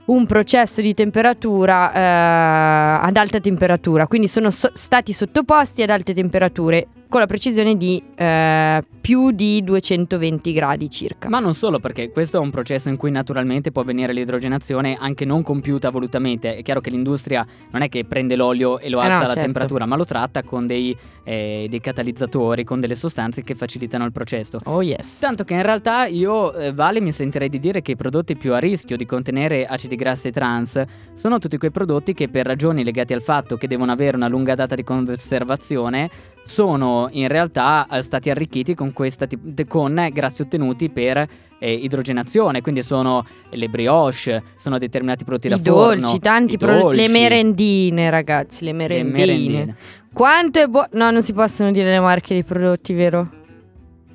un 0.07 0.27
processo 0.27 0.81
di 0.81 0.95
temperatura 0.95 1.93
eh, 1.93 3.07
ad 3.07 3.17
alta 3.17 3.41
temperatura, 3.41 4.07
quindi 4.07 4.29
sono 4.29 4.51
so- 4.51 4.71
stati 4.73 5.13
sottoposti 5.13 5.83
ad 5.83 5.91
alte 5.91 6.15
temperature 6.15 6.87
con 7.09 7.21
la 7.21 7.27
precisione 7.27 7.77
di 7.77 8.03
eh, 8.17 8.85
più 9.01 9.31
di 9.31 9.63
220 9.63 10.53
gradi 10.53 10.91
circa. 10.91 11.29
Ma 11.29 11.39
non 11.39 11.55
solo, 11.55 11.79
perché 11.79 12.11
questo 12.11 12.39
è 12.39 12.41
un 12.41 12.51
processo 12.51 12.89
in 12.89 12.97
cui 12.97 13.11
naturalmente 13.11 13.71
può 13.71 13.83
avvenire 13.83 14.13
l'idrogenazione 14.13 14.97
anche 14.99 15.25
non 15.25 15.43
compiuta 15.43 15.91
volutamente. 15.91 16.57
È 16.57 16.63
chiaro 16.63 16.81
che 16.81 16.91
l'industria 16.91 17.47
non 17.71 17.83
è 17.83 17.89
che 17.89 18.05
prende 18.05 18.35
l'olio 18.35 18.81
e 18.81 18.89
lo 18.89 18.99
Eh 18.99 19.03
alza 19.03 19.13
no, 19.13 19.19
alla 19.19 19.29
certo. 19.29 19.43
temperatura, 19.43 19.87
ma 19.87 19.95
lo 19.95 20.05
tratta 20.05 20.43
con 20.43 20.67
dei, 20.67 20.97
eh, 21.23 21.67
dei 21.71 21.81
catalizzatori, 21.81 22.65
con 22.65 22.81
delle 22.81 22.97
sostanze 22.97 23.45
che 23.45 23.55
facilitano 23.55 24.05
il 24.05 24.13
processo. 24.13 24.59
Oh 24.65 24.83
yes. 24.83 25.19
Tanto 25.21 25.45
che 25.45 25.55
in 25.55 25.63
realtà 25.63 26.07
io, 26.07 26.53
eh, 26.55 26.73
Vale, 26.73 27.01
mi 27.01 27.13
sentirei 27.13 27.49
di 27.49 27.61
dire 27.61 27.83
che 27.83 27.93
i 27.93 27.97
prodotti 27.97 28.37
più 28.37 28.55
a 28.55 28.59
rischio 28.59 28.97
di 28.97 29.07
contenere 29.07 29.67
acidi 29.67 29.95
grassi 29.95 30.33
trans 30.33 30.83
sono 31.15 31.39
tutti 31.39 31.59
quei 31.59 31.71
prodotti 31.71 32.13
che 32.13 32.29
per 32.29 32.45
ragioni 32.45 32.83
legate 32.83 33.15
al 33.15 33.23
fatto 33.23 33.57
che 33.57 33.69
devono 33.69 33.93
avere 33.93 34.17
una 34.17 34.29
lunga 34.29 34.55
data 34.55 34.75
di 34.75 34.83
conservazione 34.83 36.11
sono 36.47 36.96
in 37.11 37.29
realtà 37.29 37.87
eh, 37.91 38.03
stati 38.03 38.31
arricchiti 38.31 38.75
con, 38.75 38.93
questa 38.93 39.27
con 39.69 40.09
grassi 40.13 40.43
ottenuti 40.43 40.91
per 40.91 41.29
eh, 41.59 41.73
idrogenazione, 41.73 42.61
quindi 42.61 42.83
sono 42.83 43.25
le 43.51 43.69
brioche, 43.69 44.43
sono 44.57 44.79
determinati 44.79 45.25
prodotti 45.25 45.49
da 45.49 45.57
I 45.57 45.61
forno, 45.61 46.03
dolci, 46.03 46.19
tanti 46.19 46.55
i 46.55 46.59
pro- 46.59 46.73
le 46.73 46.81
dolci, 46.81 47.13
merendine, 47.13 48.11
ragazzi, 48.11 48.65
le 48.65 48.73
le 48.73 48.77
merendine. 48.77 49.19
merendine. 49.19 49.77
Quanto 50.13 50.61
è 50.61 50.67
buono? 50.67 50.89
No, 50.93 51.11
non 51.11 51.23
si 51.23 51.33
possono 51.33 51.71
dire 51.71 51.91
le 51.91 52.01
marche 52.01 52.35
dei 52.35 52.45
prodotti, 52.45 52.93
vero? 52.95 53.29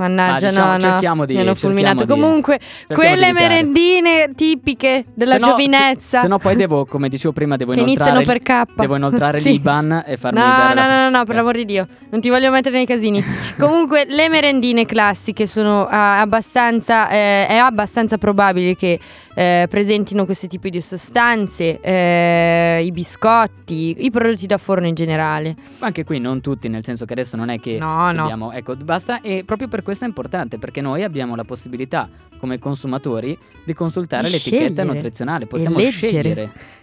Mannaggia, 0.02 0.46
Ma 0.46 0.50
diciamo, 0.50 0.72
no, 0.74 0.80
cerchiamo 0.80 1.26
di- 1.26 1.34
Mi 1.36 1.40
hanno 1.42 1.56
fulminato. 1.56 2.04
di- 2.06 2.10
Comunque, 2.12 2.60
quelle 2.88 3.32
merendine 3.34 4.32
tipiche 4.36 5.06
della 5.14 5.34
Se 5.34 5.40
no- 5.40 5.48
giovinezza. 5.48 6.18
Se, 6.18 6.20
se 6.22 6.28
no 6.28 6.38
poi 6.40 6.56
devo, 6.56 6.86
come 6.86 7.08
dicevo 7.10 7.34
prima, 7.34 7.56
devo 7.58 7.74
che 7.74 7.80
inoltrare, 7.80 8.10
iniziano 8.16 8.40
per 8.40 8.66
K. 8.66 8.76
devo 8.80 8.96
inoltrare 8.96 9.40
Sì. 9.42 9.52
l'IBAN 9.52 10.04
e 10.06 10.18
farmi 10.18 10.40
No, 10.40 10.46
no, 10.46 10.74
la- 10.74 10.88
no, 10.88 11.10
no, 11.10 11.18
no, 11.18 11.24
per 11.26 11.30
Ok. 11.30 11.36
l'amor 11.36 11.56
di 11.56 11.66
Dio, 11.66 11.88
non 12.10 12.20
ti 12.22 12.30
voglio 12.30 12.50
mettere 12.52 12.76
nei 12.78 12.86
casini. 12.86 13.24
Comunque, 13.60 14.06
le 14.08 14.28
merendine 14.30 14.86
classiche 14.86 15.46
sono 15.46 15.86
ah, 15.86 16.20
abbastanza, 16.20 17.10
eh, 17.10 17.48
è 17.48 17.56
abbastanza 17.58 18.18
probabile 18.18 18.76
che 18.76 19.00
eh, 19.34 19.68
presentino 19.70 20.26
questi 20.26 20.48
tipi 20.48 20.70
di 20.70 20.82
sostanze, 20.82 21.80
eh, 21.80 22.82
i 22.84 22.92
biscotti, 22.92 24.06
i 24.06 24.12
prodotti 24.12 24.46
da 24.48 24.58
forno 24.58 24.88
in 24.88 24.96
generale. 24.96 25.56
Ma 25.80 25.88
anche 25.88 26.04
qui 26.04 26.20
non 26.20 26.42
tutti, 26.42 26.68
nel 26.68 26.84
senso 26.84 27.06
che 27.06 27.14
adesso 27.14 27.36
non 27.38 27.50
è 27.50 27.60
che 27.60 27.78
No, 27.78 28.12
no. 28.12 28.52
ecco, 28.52 28.76
basta 28.76 29.22
e 29.22 29.44
proprio 29.46 29.68
per 29.68 29.84
questo 29.84 30.04
è 30.04 30.08
importante 30.08 30.58
perché 30.58 30.82
noi 30.82 31.04
abbiamo 31.04 31.36
la 31.36 31.44
possibilità 31.44 32.10
come 32.38 32.60
consumatori 32.60 33.38
di 33.64 33.74
consultare 33.74 34.26
Di 34.26 34.32
l'etichetta 34.34 34.84
nutrizionale, 34.84 35.46
possiamo 35.46 35.80
scegliere. 35.80 36.80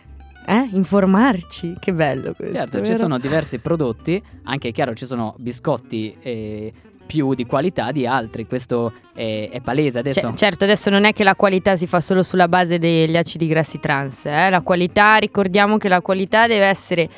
Eh? 0.46 0.70
Informarci, 0.74 1.74
che 1.78 1.92
bello 1.92 2.32
questo. 2.32 2.56
Certo, 2.56 2.78
ci 2.78 2.92
vero? 2.92 2.96
sono 2.96 3.18
diversi 3.18 3.58
prodotti, 3.58 4.22
anche 4.44 4.68
è 4.68 4.72
chiaro 4.72 4.94
ci 4.94 5.04
sono 5.04 5.34
biscotti 5.36 6.16
eh, 6.22 6.72
più 7.08 7.34
di 7.34 7.46
qualità 7.46 7.90
di 7.90 8.06
altri, 8.06 8.46
questo 8.46 8.92
è, 9.14 9.48
è 9.50 9.60
palese 9.60 9.98
adesso. 9.98 10.20
Cioè, 10.20 10.34
certo, 10.34 10.64
adesso 10.64 10.90
non 10.90 11.04
è 11.04 11.14
che 11.14 11.24
la 11.24 11.34
qualità 11.34 11.74
si 11.74 11.86
fa 11.86 12.00
solo 12.00 12.22
sulla 12.22 12.46
base 12.46 12.78
degli 12.78 13.16
acidi 13.16 13.46
grassi 13.48 13.80
trans, 13.80 14.26
eh? 14.26 14.50
la 14.50 14.60
qualità, 14.60 15.16
ricordiamo 15.16 15.78
che 15.78 15.88
la 15.88 16.02
qualità 16.02 16.46
deve 16.46 16.66
essere 16.66 17.08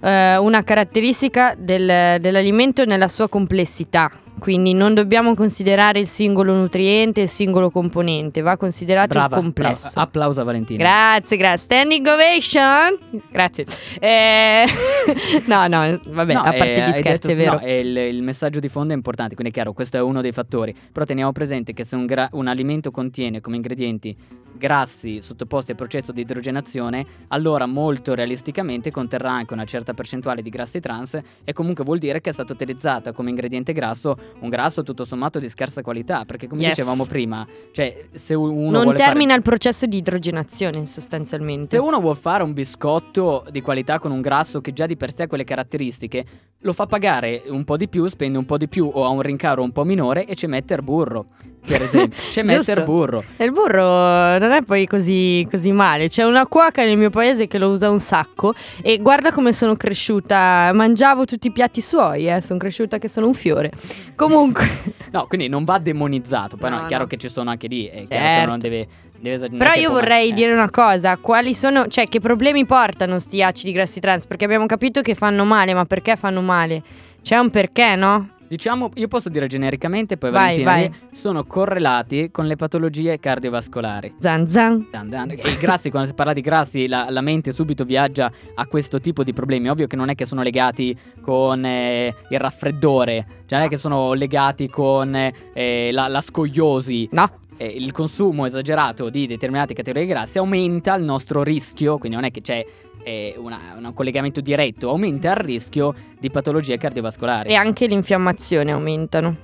eh, 0.00 0.36
una 0.38 0.64
caratteristica 0.64 1.54
del- 1.56 2.18
dell'alimento 2.20 2.86
nella 2.86 3.08
sua 3.08 3.28
complessità, 3.28 4.10
quindi 4.38 4.74
non 4.74 4.94
dobbiamo 4.94 5.34
considerare 5.34 6.00
il 6.00 6.08
singolo 6.08 6.54
nutriente, 6.54 7.22
il 7.22 7.28
singolo 7.28 7.70
componente, 7.70 8.40
va 8.40 8.56
considerato 8.56 9.08
brava, 9.08 9.36
il 9.36 9.42
complesso. 9.42 9.90
brava. 9.92 10.06
applauso 10.08 10.40
a 10.40 10.44
Valentina. 10.44 10.82
Grazie, 10.82 11.36
grazie. 11.36 11.64
Standing 11.64 12.06
ovation. 12.06 13.22
Grazie. 13.30 13.66
Eh, 14.00 14.64
no, 15.46 15.66
no, 15.66 16.00
vabbè, 16.04 16.32
No, 16.32 16.40
a 16.40 16.52
parte 16.52 16.74
eh, 16.74 16.88
gli 16.88 16.92
scherzi, 16.92 17.02
detto 17.02 17.28
è 17.28 17.34
vero. 17.34 17.52
no, 17.54 17.60
e 17.60 17.80
il, 17.80 17.96
il 17.96 18.22
messaggio 18.22 18.60
di 18.60 18.68
fondo 18.68 18.92
è 18.92 18.96
importante, 18.96 19.34
quindi 19.34 19.52
è 19.52 19.54
chiaro, 19.54 19.72
questo 19.72 19.96
è 19.96 20.00
uno 20.00 20.20
dei 20.20 20.32
fattori. 20.32 20.74
Però 20.92 21.04
teniamo 21.06 21.32
presente 21.32 21.72
che 21.72 21.84
se 21.84 21.96
un, 21.96 22.06
gra- 22.06 22.28
un 22.32 22.46
alimento 22.48 22.90
contiene 22.90 23.40
come 23.40 23.56
ingredienti 23.56 24.16
grassi 24.56 25.20
sottoposti 25.20 25.72
al 25.72 25.76
processo 25.76 26.12
di 26.12 26.20
idrogenazione, 26.20 27.04
allora 27.28 27.66
molto 27.66 28.14
realisticamente 28.14 28.90
conterrà 28.92 29.32
anche 29.32 29.52
una 29.52 29.64
certa 29.64 29.94
percentuale 29.94 30.42
di 30.42 30.48
grassi 30.50 30.78
trans 30.78 31.18
e 31.42 31.52
comunque 31.52 31.82
vuol 31.84 31.98
dire 31.98 32.20
che 32.20 32.30
è 32.30 32.32
stato 32.32 32.52
utilizzato 32.52 33.12
come 33.12 33.30
ingrediente 33.30 33.72
grasso 33.72 34.16
un 34.40 34.48
grasso 34.48 34.82
tutto 34.82 35.04
sommato 35.04 35.38
di 35.38 35.48
scarsa 35.48 35.82
qualità, 35.82 36.24
perché 36.24 36.46
come 36.46 36.62
Yes. 36.62 36.70
dicevamo 36.70 37.04
prima, 37.04 37.46
cioè 37.72 38.06
se 38.12 38.34
uno 38.34 38.82
non 38.82 38.94
termina 38.94 39.28
fare... 39.28 39.38
il 39.38 39.42
processo 39.42 39.86
di 39.86 39.98
idrogenazione 39.98 40.86
sostanzialmente. 40.86 41.76
Se 41.76 41.82
uno 41.82 42.00
vuole 42.00 42.18
fare 42.18 42.42
un 42.42 42.52
biscotto 42.52 43.44
di 43.50 43.62
qualità 43.62 43.98
con 43.98 44.10
un 44.10 44.20
grasso 44.20 44.60
che 44.60 44.72
già 44.72 44.86
di 44.86 44.96
per 44.96 45.12
sé 45.12 45.24
ha 45.24 45.26
quelle 45.26 45.44
caratteristiche, 45.44 46.24
lo 46.60 46.72
fa 46.72 46.86
pagare 46.86 47.42
un 47.48 47.64
po' 47.64 47.76
di 47.76 47.88
più, 47.88 48.06
spende 48.06 48.38
un 48.38 48.46
po' 48.46 48.56
di 48.56 48.68
più 48.68 48.90
o 48.92 49.04
ha 49.04 49.08
un 49.08 49.20
rincaro 49.20 49.62
un 49.62 49.72
po' 49.72 49.84
minore 49.84 50.24
e 50.24 50.34
ci 50.34 50.46
mette 50.46 50.74
il 50.74 50.82
burro, 50.82 51.26
per 51.66 51.82
esempio. 51.82 52.18
Ci 52.30 52.42
mette 52.42 52.72
il 52.72 52.84
burro. 52.84 53.24
E 53.36 53.44
il 53.44 53.52
burro 53.52 54.38
non 54.38 54.50
è 54.50 54.62
poi 54.62 54.86
così, 54.86 55.46
così 55.50 55.72
male. 55.72 56.08
C'è 56.08 56.24
una 56.24 56.46
cuoca 56.46 56.84
nel 56.84 56.96
mio 56.96 57.10
paese 57.10 57.46
che 57.46 57.58
lo 57.58 57.68
usa 57.68 57.90
un 57.90 58.00
sacco. 58.00 58.52
E 58.82 58.98
guarda 58.98 59.32
come 59.32 59.52
sono 59.52 59.74
cresciuta. 59.74 60.70
Mangiavo 60.74 61.24
tutti 61.24 61.48
i 61.48 61.52
piatti 61.52 61.80
suoi, 61.80 62.28
eh. 62.28 62.42
Sono 62.42 62.58
cresciuta 62.58 62.98
che 62.98 63.08
sono 63.08 63.26
un 63.26 63.34
fiore. 63.34 63.70
Comunque. 64.16 64.66
No, 65.10 65.26
quindi 65.26 65.48
non 65.48 65.64
va 65.64 65.78
demonizzato. 65.78 66.56
Poi 66.56 66.70
no, 66.70 66.76
No, 66.78 66.84
è 66.84 66.86
chiaro 66.86 67.02
no. 67.04 67.08
che 67.08 67.16
ci 67.16 67.28
sono 67.28 67.50
anche 67.50 67.66
lì. 67.66 67.86
È 67.86 67.92
chiaro 67.92 68.06
che 68.08 68.14
Certo. 68.14 68.50
non 68.50 68.58
deve, 68.58 68.88
deve 69.18 69.34
esagerare. 69.36 69.70
Però 69.70 69.80
io 69.80 69.90
vorrei 69.90 70.30
eh. 70.30 70.32
dire 70.32 70.52
una 70.52 70.70
cosa, 70.70 71.16
quali 71.18 71.54
sono, 71.54 71.86
cioè 71.88 72.06
che 72.06 72.20
problemi 72.20 72.64
portano 72.64 73.18
sti 73.18 73.42
acidi 73.42 73.72
grassi 73.72 74.00
trans? 74.00 74.26
Perché 74.26 74.44
abbiamo 74.44 74.66
capito 74.66 75.00
che 75.02 75.14
fanno 75.14 75.44
male, 75.44 75.74
ma 75.74 75.84
perché 75.84 76.16
fanno 76.16 76.40
male? 76.40 76.82
C'è 77.22 77.38
un 77.38 77.50
perché, 77.50 77.96
no? 77.96 78.30
Diciamo, 78.54 78.90
io 78.94 79.08
posso 79.08 79.28
dire 79.28 79.48
genericamente, 79.48 80.16
poi 80.16 80.30
Vai, 80.30 80.62
Valentina, 80.62 80.98
vai. 81.00 81.08
sono 81.12 81.44
correlati 81.44 82.30
con 82.30 82.46
le 82.46 82.54
patologie 82.54 83.18
cardiovascolari. 83.18 84.14
Zan 84.18 84.46
zan. 84.46 84.86
Dan. 84.90 85.30
E 85.30 85.34
i 85.34 85.56
grassi, 85.56 85.90
quando 85.90 86.08
si 86.08 86.14
parla 86.14 86.32
di 86.32 86.40
grassi, 86.40 86.86
la, 86.86 87.10
la 87.10 87.20
mente 87.20 87.50
subito 87.50 87.84
viaggia 87.84 88.30
a 88.54 88.66
questo 88.66 89.00
tipo 89.00 89.24
di 89.24 89.32
problemi. 89.32 89.68
Ovvio 89.68 89.86
che 89.88 89.96
non 89.96 90.08
è 90.08 90.14
che 90.14 90.24
sono 90.24 90.42
legati 90.42 90.96
con 91.20 91.64
eh, 91.64 92.14
il 92.28 92.38
raffreddore, 92.38 93.26
cioè 93.46 93.58
non 93.58 93.66
è 93.66 93.70
che 93.70 93.76
sono 93.76 94.12
legati 94.12 94.68
con 94.68 95.14
eh, 95.14 95.90
la, 95.90 96.06
la 96.06 96.20
scogliosi. 96.20 97.08
No. 97.12 97.42
Eh, 97.56 97.66
il 97.66 97.92
consumo 97.92 98.46
esagerato 98.46 99.10
di 99.10 99.28
determinate 99.28 99.74
categorie 99.74 100.06
di 100.06 100.12
grassi 100.12 100.38
aumenta 100.38 100.94
il 100.96 101.04
nostro 101.04 101.44
rischio, 101.44 101.98
quindi 101.98 102.16
non 102.16 102.26
è 102.26 102.32
che 102.32 102.40
c'è 102.40 102.64
eh, 103.04 103.34
una- 103.36 103.74
un 103.78 103.92
collegamento 103.94 104.40
diretto, 104.40 104.88
aumenta 104.90 105.30
il 105.30 105.36
rischio 105.36 105.94
di 106.18 106.30
patologie 106.30 106.78
cardiovascolari. 106.78 107.50
E 107.50 107.54
anche 107.54 107.86
l'infiammazione 107.86 108.72
aumentano. 108.72 109.36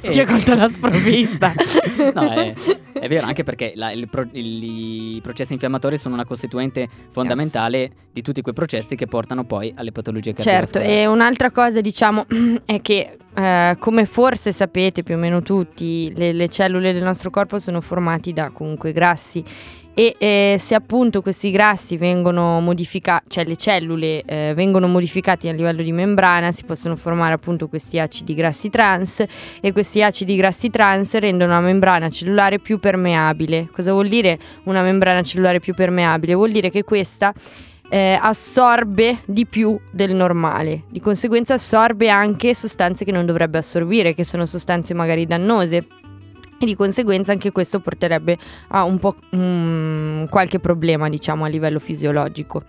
E- 0.00 0.10
Ti 0.10 0.20
ha 0.20 0.26
colto 0.26 0.54
la 0.54 0.68
sprovvista. 0.68 1.52
no, 2.14 2.30
è, 2.32 2.52
è 2.92 3.08
vero, 3.08 3.26
anche 3.26 3.42
perché 3.44 3.72
la- 3.74 3.90
il 3.92 4.08
pro- 4.08 4.26
il- 4.32 4.62
i 5.16 5.20
processi 5.22 5.52
infiammatori 5.52 5.96
sono 5.98 6.14
una 6.14 6.24
costituente 6.24 6.88
fondamentale 7.10 7.90
di 8.12 8.22
tutti 8.22 8.40
quei 8.40 8.54
processi 8.54 8.96
che 8.96 9.06
portano 9.06 9.44
poi 9.44 9.72
alle 9.76 9.92
patologie 9.92 10.34
Certo, 10.34 10.42
cardiovascolari. 10.78 10.92
e 10.92 11.06
un'altra 11.06 11.50
cosa 11.50 11.80
diciamo 11.80 12.26
è 12.64 12.80
che 12.80 13.16
eh, 13.34 13.76
come 13.78 14.04
forse 14.04 14.52
sapete 14.52 15.02
più 15.02 15.14
o 15.14 15.18
meno 15.18 15.42
tutti, 15.42 16.12
le, 16.16 16.32
le 16.32 16.48
cellule 16.48 16.92
del 16.92 17.02
nostro 17.02 17.30
corpo 17.30 17.58
sono 17.58 17.80
formate 17.80 18.32
da 18.32 18.50
comunque 18.50 18.92
grassi 18.92 19.44
e 19.98 20.14
eh, 20.16 20.56
se 20.60 20.76
appunto 20.76 21.22
questi 21.22 21.50
grassi 21.50 21.96
vengono 21.96 22.60
modificati, 22.60 23.24
cioè 23.30 23.44
le 23.44 23.56
cellule 23.56 24.22
eh, 24.22 24.52
vengono 24.54 24.86
modificate 24.86 25.48
a 25.48 25.52
livello 25.52 25.82
di 25.82 25.90
membrana, 25.90 26.52
si 26.52 26.62
possono 26.62 26.94
formare 26.94 27.34
appunto 27.34 27.66
questi 27.66 27.98
acidi 27.98 28.34
grassi 28.34 28.70
trans 28.70 29.24
e 29.60 29.72
questi 29.72 30.00
acidi 30.00 30.36
grassi 30.36 30.70
trans 30.70 31.16
rendono 31.16 31.50
la 31.50 31.58
membrana 31.58 32.08
cellulare 32.10 32.60
più 32.60 32.78
permeabile. 32.78 33.70
Cosa 33.72 33.90
vuol 33.90 34.06
dire 34.06 34.38
una 34.66 34.82
membrana 34.82 35.20
cellulare 35.22 35.58
più 35.58 35.74
permeabile? 35.74 36.34
Vuol 36.34 36.52
dire 36.52 36.70
che 36.70 36.84
questa 36.84 37.34
eh, 37.88 38.16
assorbe 38.22 39.22
di 39.24 39.46
più 39.46 39.76
del 39.90 40.14
normale, 40.14 40.82
di 40.90 41.00
conseguenza 41.00 41.54
assorbe 41.54 42.08
anche 42.08 42.54
sostanze 42.54 43.04
che 43.04 43.10
non 43.10 43.26
dovrebbe 43.26 43.58
assorbire, 43.58 44.14
che 44.14 44.22
sono 44.22 44.46
sostanze 44.46 44.94
magari 44.94 45.26
dannose. 45.26 45.84
E 46.60 46.66
di 46.66 46.74
conseguenza 46.74 47.30
anche 47.32 47.52
questo 47.52 47.78
porterebbe 47.80 48.36
a 48.68 48.82
un 48.82 48.98
po' 48.98 49.14
mm, 49.34 50.24
qualche 50.24 50.58
problema, 50.58 51.08
diciamo, 51.08 51.44
a 51.44 51.48
livello 51.48 51.78
fisiologico. 51.78 52.62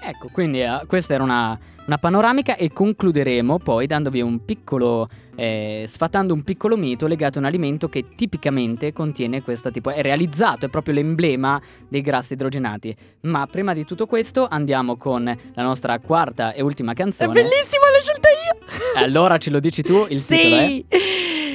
Ecco, 0.00 0.28
quindi 0.30 0.60
eh, 0.62 0.82
questa 0.86 1.14
era 1.14 1.22
una, 1.22 1.58
una 1.86 1.98
panoramica 1.98 2.56
e 2.56 2.70
concluderemo 2.72 3.58
poi 3.58 3.86
dandovi 3.86 4.20
un 4.20 4.44
piccolo, 4.44 5.08
eh, 5.34 5.86
sfatando 5.88 6.34
un 6.34 6.42
piccolo 6.42 6.76
mito 6.76 7.06
legato 7.06 7.38
a 7.38 7.40
un 7.40 7.46
alimento 7.46 7.88
che 7.88 8.04
tipicamente 8.14 8.92
contiene 8.92 9.42
questo 9.42 9.70
tipo, 9.70 9.90
è 9.90 10.02
realizzato, 10.02 10.66
è 10.66 10.68
proprio 10.68 10.94
l'emblema 10.94 11.60
dei 11.88 12.00
grassi 12.02 12.34
idrogenati. 12.34 12.94
Ma 13.22 13.46
prima 13.50 13.72
di 13.72 13.84
tutto 13.84 14.06
questo 14.06 14.46
andiamo 14.46 14.96
con 14.96 15.24
la 15.24 15.62
nostra 15.62 15.98
quarta 15.98 16.52
e 16.52 16.62
ultima 16.62 16.92
È 16.92 16.94
canzone. 16.94 17.32
bellissimo, 17.32 17.84
l'ho 17.92 18.00
scelta 18.00 18.28
io! 18.28 19.02
Allora 19.02 19.38
ce 19.38 19.50
lo 19.50 19.58
dici 19.58 19.82
tu, 19.82 20.06
il 20.10 20.24
titolo 20.24 20.56
è? 20.56 20.84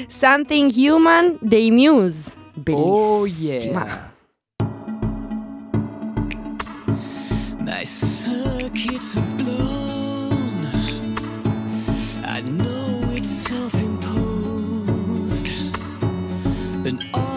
Sì! 0.09 0.17
Something 0.17 0.71
Human 0.71 1.37
dei 1.41 1.71
Muse. 1.71 2.31
Oh 2.69 3.23
Bellissima. 3.25 3.85
yeah! 3.85 4.09
My 16.81 17.28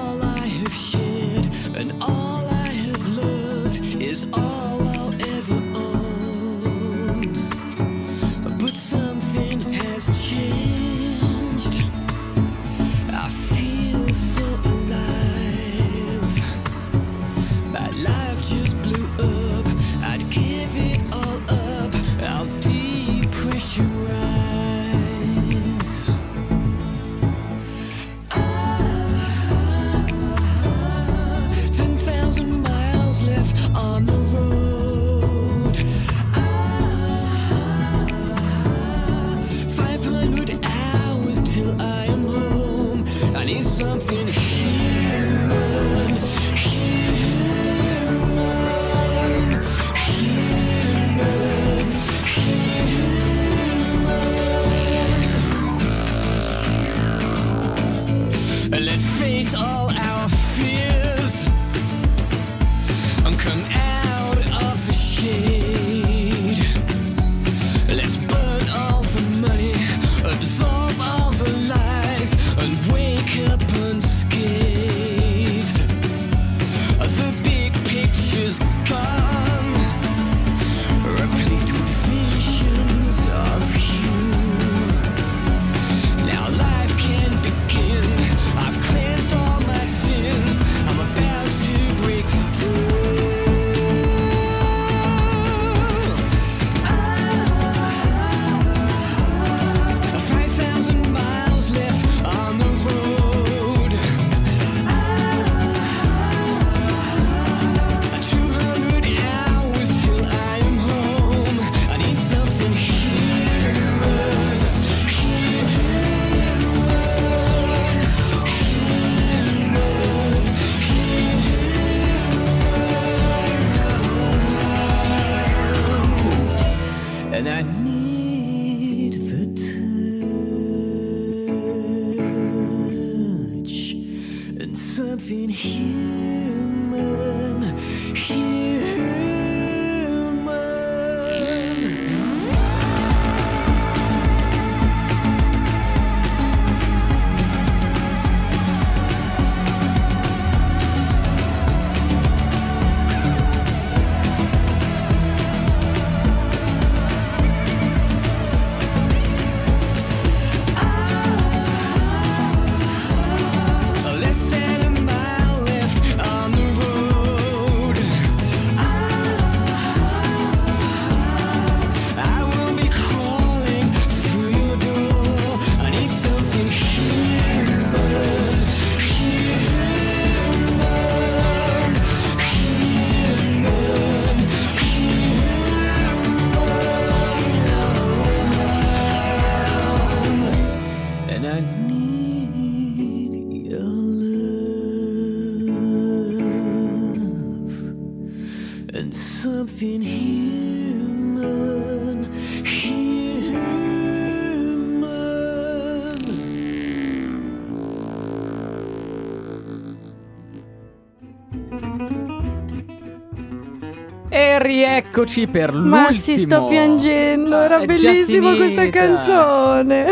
E 214.93 215.01
rieccoci 215.01 215.47
per 215.47 215.73
l'ultimo. 215.73 215.97
Ma 215.97 216.13
si 216.13 216.37
sto 216.37 216.65
piangendo, 216.65 217.57
Ah, 217.57 217.65
era 217.65 217.81
è 217.81 217.95
già 217.95 218.11
bellissima 218.11 218.55
questa 218.57 218.89
canzone. 218.91 220.07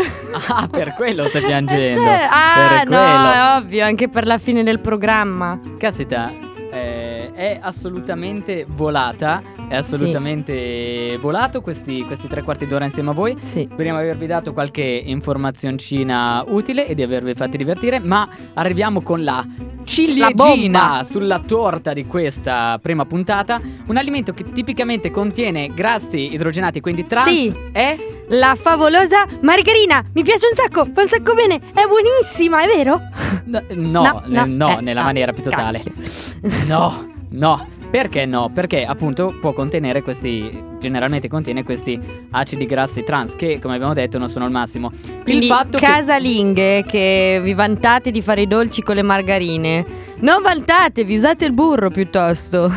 Ah, 0.47 0.67
per 0.69 0.93
quello 0.93 1.27
stai 1.27 1.43
piangendo. 1.43 2.01
Cioè, 2.01 2.27
ah, 2.29 2.77
per 2.79 2.89
no, 2.89 2.97
quello. 2.97 3.31
è 3.31 3.57
ovvio, 3.57 3.85
anche 3.85 4.09
per 4.09 4.25
la 4.25 4.37
fine 4.37 4.63
del 4.63 4.79
programma. 4.79 5.59
Caspita, 5.77 6.31
eh, 6.71 7.31
è 7.33 7.59
assolutamente 7.61 8.65
volata. 8.67 9.41
È 9.67 9.75
assolutamente 9.77 11.17
volato 11.21 11.61
questi, 11.61 12.03
questi 12.03 12.27
tre 12.27 12.41
quarti 12.41 12.67
d'ora 12.67 12.83
insieme 12.83 13.11
a 13.11 13.13
voi. 13.13 13.37
Sì. 13.41 13.69
Speriamo 13.71 13.99
di 13.99 14.05
avervi 14.05 14.25
dato 14.27 14.51
qualche 14.51 14.81
informazioncina 14.81 16.43
utile 16.47 16.87
e 16.87 16.93
di 16.95 17.03
avervi 17.03 17.33
fatti 17.33 17.55
divertire. 17.55 17.99
Ma 17.99 18.27
arriviamo 18.53 19.01
con 19.01 19.23
la 19.23 19.45
ciliegina 19.91 21.03
sulla 21.03 21.39
torta 21.45 21.91
di 21.91 22.05
questa 22.05 22.79
prima 22.81 23.05
puntata. 23.05 23.59
Un 23.87 23.97
alimento 23.97 24.31
che 24.33 24.43
tipicamente 24.43 25.11
contiene 25.11 25.69
grassi 25.73 26.33
idrogenati, 26.33 26.79
quindi 26.79 27.05
trans. 27.05 27.27
Sì. 27.27 27.53
È 27.73 27.97
La 28.29 28.55
favolosa 28.55 29.25
margarina, 29.41 30.01
mi 30.13 30.23
piace 30.23 30.47
un 30.47 30.55
sacco, 30.55 30.85
fa 30.93 31.01
un 31.01 31.07
sacco 31.09 31.33
bene, 31.33 31.55
è 31.55 31.83
buonissima, 31.85 32.61
è 32.63 32.67
vero? 32.67 33.01
No, 33.43 33.61
no, 33.71 34.23
no, 34.25 34.45
no, 34.45 34.77
eh, 34.77 34.81
nella 34.81 35.01
ah, 35.01 35.03
maniera 35.03 35.33
più 35.33 35.43
totale. 35.43 35.83
cacchio. 35.83 36.65
No, 36.67 37.11
no. 37.31 37.67
Perché 37.89 38.25
no? 38.25 38.49
Perché 38.53 38.85
appunto 38.85 39.35
può 39.41 39.51
contenere 39.51 40.01
questi. 40.01 40.70
Generalmente 40.81 41.27
contiene 41.27 41.63
questi 41.63 41.99
acidi 42.31 42.65
grassi 42.65 43.03
trans 43.03 43.35
che, 43.35 43.59
come 43.61 43.75
abbiamo 43.75 43.93
detto, 43.93 44.17
non 44.17 44.29
sono 44.29 44.45
il 44.45 44.51
massimo. 44.51 44.91
Quindi 45.21 45.45
il 45.45 45.51
fatto 45.51 45.77
che. 45.77 45.85
casalinghe 45.85 46.83
che 46.83 47.39
vi 47.43 47.53
vantate 47.53 48.09
di 48.09 48.23
fare 48.23 48.41
i 48.41 48.47
dolci 48.47 48.81
con 48.81 48.95
le 48.95 49.03
margarine, 49.03 49.85
non 50.21 50.41
vantatevi, 50.41 51.15
usate 51.15 51.45
il 51.45 51.53
burro 51.53 51.91
piuttosto. 51.91 52.73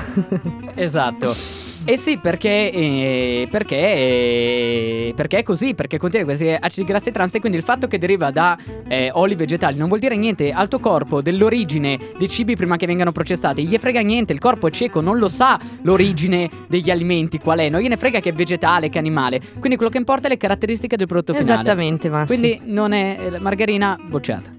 Esatto. 0.77 1.64
Eh 1.87 1.99
sì, 1.99 2.17
perché, 2.17 2.73
eh, 2.73 3.47
perché, 3.51 3.77
eh, 3.77 5.13
perché 5.15 5.39
è 5.39 5.43
così, 5.43 5.75
perché 5.75 5.99
contiene 5.99 6.25
questi 6.25 6.49
acidi 6.59 6.87
grassi 6.87 7.11
trans 7.13 7.35
e 7.35 7.41
quindi 7.41 7.59
il 7.59 7.65
fatto 7.65 7.89
che 7.89 7.99
deriva 7.99 8.31
da 8.31 8.57
eh, 8.89 9.11
oli 9.13 9.35
vegetali 9.35 9.77
non 9.77 9.89
vuol 9.89 10.01
dire 10.01 10.17
niente 10.17 10.51
al 10.51 10.69
tuo 10.69 10.79
corpo 10.79 11.21
dell'origine 11.21 11.99
dei 12.17 12.29
cibi 12.29 12.57
prima 12.57 12.77
che 12.77 12.87
vengano 12.87 13.13
processati, 13.13 13.67
gli 13.67 13.77
frega 13.77 14.01
niente, 14.01 14.33
il 14.33 14.39
corpo 14.39 14.69
è 14.69 14.71
cieco, 14.71 15.03
non 15.03 15.19
lo 15.19 15.29
sa 15.29 15.59
l'origine 15.83 16.49
degli 16.69 16.91
alimenti 16.91 17.39
qual 17.39 17.59
è, 17.59 17.69
non 17.69 17.81
gliene 17.83 17.99
frega 17.99 18.21
che 18.21 18.31
è 18.31 18.33
vegetale, 18.33 18.89
che 18.89 18.97
è 18.97 19.01
animale, 19.01 19.41
quindi 19.59 19.77
quello 19.77 19.91
che 19.91 19.99
importa 19.99 20.27
è 20.27 20.31
le 20.31 20.39
caratteristiche 20.39 20.97
del 20.97 21.07
prodotto 21.07 21.35
finale. 21.35 21.61
Esattamente, 21.61 22.09
Massi. 22.09 22.27
Quindi 22.27 22.61
non 22.65 22.93
è 22.93 23.19
eh, 23.31 23.39
margarina 23.41 23.99
bocciata. 24.03 24.51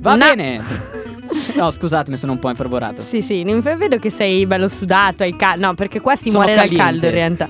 Va 0.00 0.12
No. 0.12 0.18
bene. 0.18 0.96
No, 1.56 1.70
scusatemi, 1.70 2.16
sono 2.16 2.32
un 2.32 2.38
po' 2.38 2.48
infervorato. 2.50 3.02
Sì, 3.02 3.20
sì, 3.22 3.42
non- 3.42 3.60
vedo 3.60 3.98
che 3.98 4.10
sei 4.10 4.46
bello 4.46 4.68
sudato, 4.68 5.22
hai 5.22 5.34
caldo. 5.36 5.66
No, 5.66 5.74
perché 5.74 6.00
qua 6.00 6.14
si 6.16 6.30
Sono 6.30 6.44
muore 6.44 6.54
dal 6.54 6.64
caliente. 6.68 6.84
caldo 6.90 7.06
in 7.06 7.12
realtà. 7.12 7.48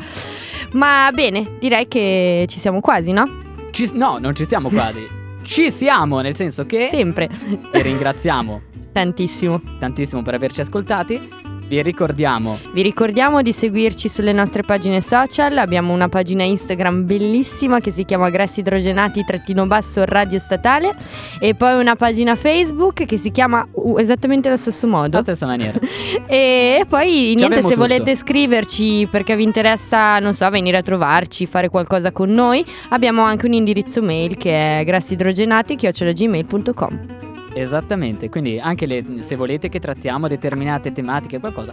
Ma 0.73 1.11
bene, 1.15 1.57
direi 1.61 1.89
che 1.89 2.45
ci 2.49 2.59
siamo 2.59 2.81
quasi, 2.81 3.13
no? 3.13 3.25
Ci- 3.71 3.91
no, 3.95 4.19
non 4.19 4.35
ci 4.35 4.45
siamo 4.45 4.69
quasi. 4.69 5.17
Ci 5.49 5.71
siamo, 5.71 6.21
nel 6.21 6.37
senso 6.37 6.67
che 6.67 6.89
Sempre. 6.91 7.27
vi 7.73 7.81
ringraziamo 7.81 8.61
Tantissimo. 8.93 9.59
tantissimo 9.79 10.21
per 10.21 10.35
averci 10.35 10.61
ascoltati. 10.61 11.29
Vi 11.69 11.83
ricordiamo 11.83 12.59
Vi 12.73 12.81
ricordiamo 12.83 13.43
di 13.43 13.53
seguirci 13.53 14.09
sulle 14.09 14.33
nostre 14.33 14.63
pagine 14.63 15.03
social. 15.03 15.59
Abbiamo 15.59 15.93
una 15.93 16.09
pagina 16.09 16.43
Instagram 16.43 17.05
bellissima 17.05 17.79
che 17.81 17.91
si 17.91 18.07
chiama 18.07 18.31
Grassi 18.31 18.61
Idrogenati 18.61 19.23
trattino 19.25 19.67
basso 19.67 20.03
radio 20.07 20.39
statale 20.39 20.97
e 21.39 21.55
poi 21.55 21.79
una 21.79 21.95
pagina 21.95 22.37
Facebook 22.37 23.05
che 23.05 23.19
si 23.19 23.31
chiama 23.31 23.69
uh, 23.71 23.99
esattamente 23.99 24.49
allo 24.49 24.57
stesso 24.57 24.87
modo. 24.87 25.17
alla 25.17 25.25
stessa 25.25 25.45
maniera. 25.47 25.79
E 26.27 26.87
poi 26.89 27.11
niente, 27.11 27.45
abbiamo 27.45 27.69
se 27.69 27.75
tutto. 27.75 27.87
volete 27.87 28.17
scriverci 28.17 29.07
perché 29.11 29.37
vi 29.37 29.43
interessa, 29.43 30.19
non 30.19 30.33
so, 30.35 30.49
venire 30.51 30.79
a 30.79 30.83
trovarci, 30.83 31.45
fare 31.47 31.69
qualcosa 31.69 32.13
con 32.13 32.31
noi, 32.31 32.65
abbiamo 32.91 33.23
anche 33.23 33.47
un 33.47 33.53
indirizzo 33.53 34.01
mail 34.03 34.37
che 34.37 34.81
è 34.81 34.85
grassidrogenati@gmail.com. 34.85 37.28
Esattamente. 37.61 38.29
Quindi 38.29 38.59
anche 38.59 38.87
le- 38.87 39.05
se 39.21 39.37
volete 39.37 39.69
che 39.69 39.81
trattiamo 39.81 40.29
determinate 40.29 40.93
tematiche, 40.93 41.39
qualcosa, 41.41 41.73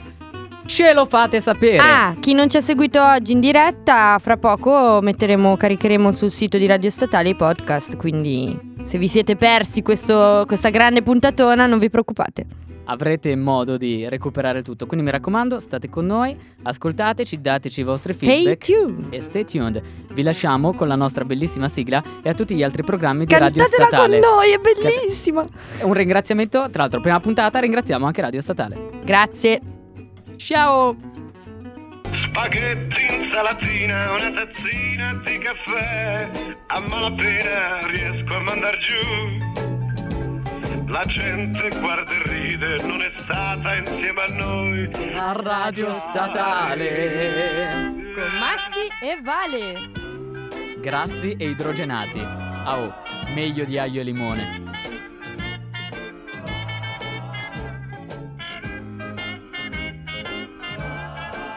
ce 0.66 0.94
lo 0.94 1.06
fate 1.06 1.40
sapere. 1.42 1.78
Ah, 1.78 2.16
chi 2.20 2.34
non 2.34 2.50
ci 2.50 2.58
ha 2.58 2.62
seguito 2.62 3.02
oggi 3.04 3.34
in 3.34 3.40
diretta, 3.40 4.18
fra 4.20 4.38
poco 4.38 5.00
metteremo, 5.02 5.56
caricheremo 5.56 6.12
sul 6.12 6.32
sito 6.32 6.58
di 6.58 6.66
Radio 6.66 6.90
Statale 6.90 7.30
i 7.30 7.36
podcast, 7.36 7.98
quindi 7.98 8.74
se 8.84 8.98
vi 8.98 9.08
siete 9.08 9.36
persi 9.36 9.82
questo- 9.82 10.44
questa 10.48 10.70
grande 10.70 11.02
puntatona 11.04 11.66
non 11.68 11.80
vi 11.80 11.90
preoccupate. 11.90 12.46
Avrete 12.86 13.36
modo 13.36 13.78
di 13.78 14.08
recuperare 14.08 14.62
tutto. 14.62 14.86
Quindi 14.86 15.06
mi 15.06 15.12
raccomando, 15.12 15.60
state 15.60 15.90
con 15.90 16.06
noi, 16.06 16.38
ascoltateci, 16.64 17.42
dateci 17.42 17.80
i 17.80 17.84
vostri 17.84 18.14
Stay 18.14 18.44
feedback. 18.44 18.66
tuned. 18.66 19.14
E 19.14 19.22
stay 19.22 19.46
tuned. 19.46 19.82
Vi 20.14 20.22
lasciamo 20.24 20.74
con 20.74 20.88
la 20.88 20.96
nostra 20.96 21.26
bellissima 21.26 21.68
sigla 21.68 22.04
e 22.22 22.30
a 22.30 22.34
tutti 22.34 22.56
gli 22.56 22.64
altri 22.64 22.84
programmi 22.84 23.26
di 23.26 23.34
Radio 23.34 23.64
Cantatela 23.64 23.84
con 23.84 23.88
Statale. 23.88 24.20
noi, 24.20 24.52
è 24.52 24.60
bellissima. 24.60 25.44
Un 25.82 25.94
ringraziamento, 25.94 26.70
tra 26.70 26.84
l'altro, 26.84 27.02
prima 27.02 27.20
puntata 27.20 27.60
ringraziamo 27.60 28.06
anche 28.06 28.22
Radio 28.22 28.42
Statale. 28.42 28.90
Grazie. 29.04 29.60
Ciao! 30.38 30.96
Spaghetti, 32.12 33.02
insalatina, 33.20 34.12
una 34.12 34.32
tazzina 34.32 35.22
di 35.26 35.38
caffè. 35.40 36.30
A 36.68 36.80
malapena 36.80 37.88
riesco 37.88 38.34
a 38.34 38.40
mandar 38.42 38.78
giù. 38.78 39.75
La 40.88 41.06
gente 41.06 41.70
guarda 41.80 42.12
e 42.12 42.22
ride, 42.24 42.78
non 42.84 43.02
è 43.02 43.10
stata 43.10 43.76
insieme 43.76 44.22
a 44.22 44.34
noi. 44.34 44.90
A 45.16 45.32
Radio 45.32 45.92
Statale. 45.92 47.94
Con 48.14 48.40
Massi 48.40 48.88
e 49.02 49.20
Vale. 49.22 49.90
Grassi 50.80 51.36
e 51.38 51.50
idrogenati. 51.50 52.20
Ah, 52.20 52.80
oh, 52.80 52.94
meglio 53.34 53.66
di 53.66 53.78
aglio 53.78 54.02
e 54.02 54.04
limone. 54.04 54.64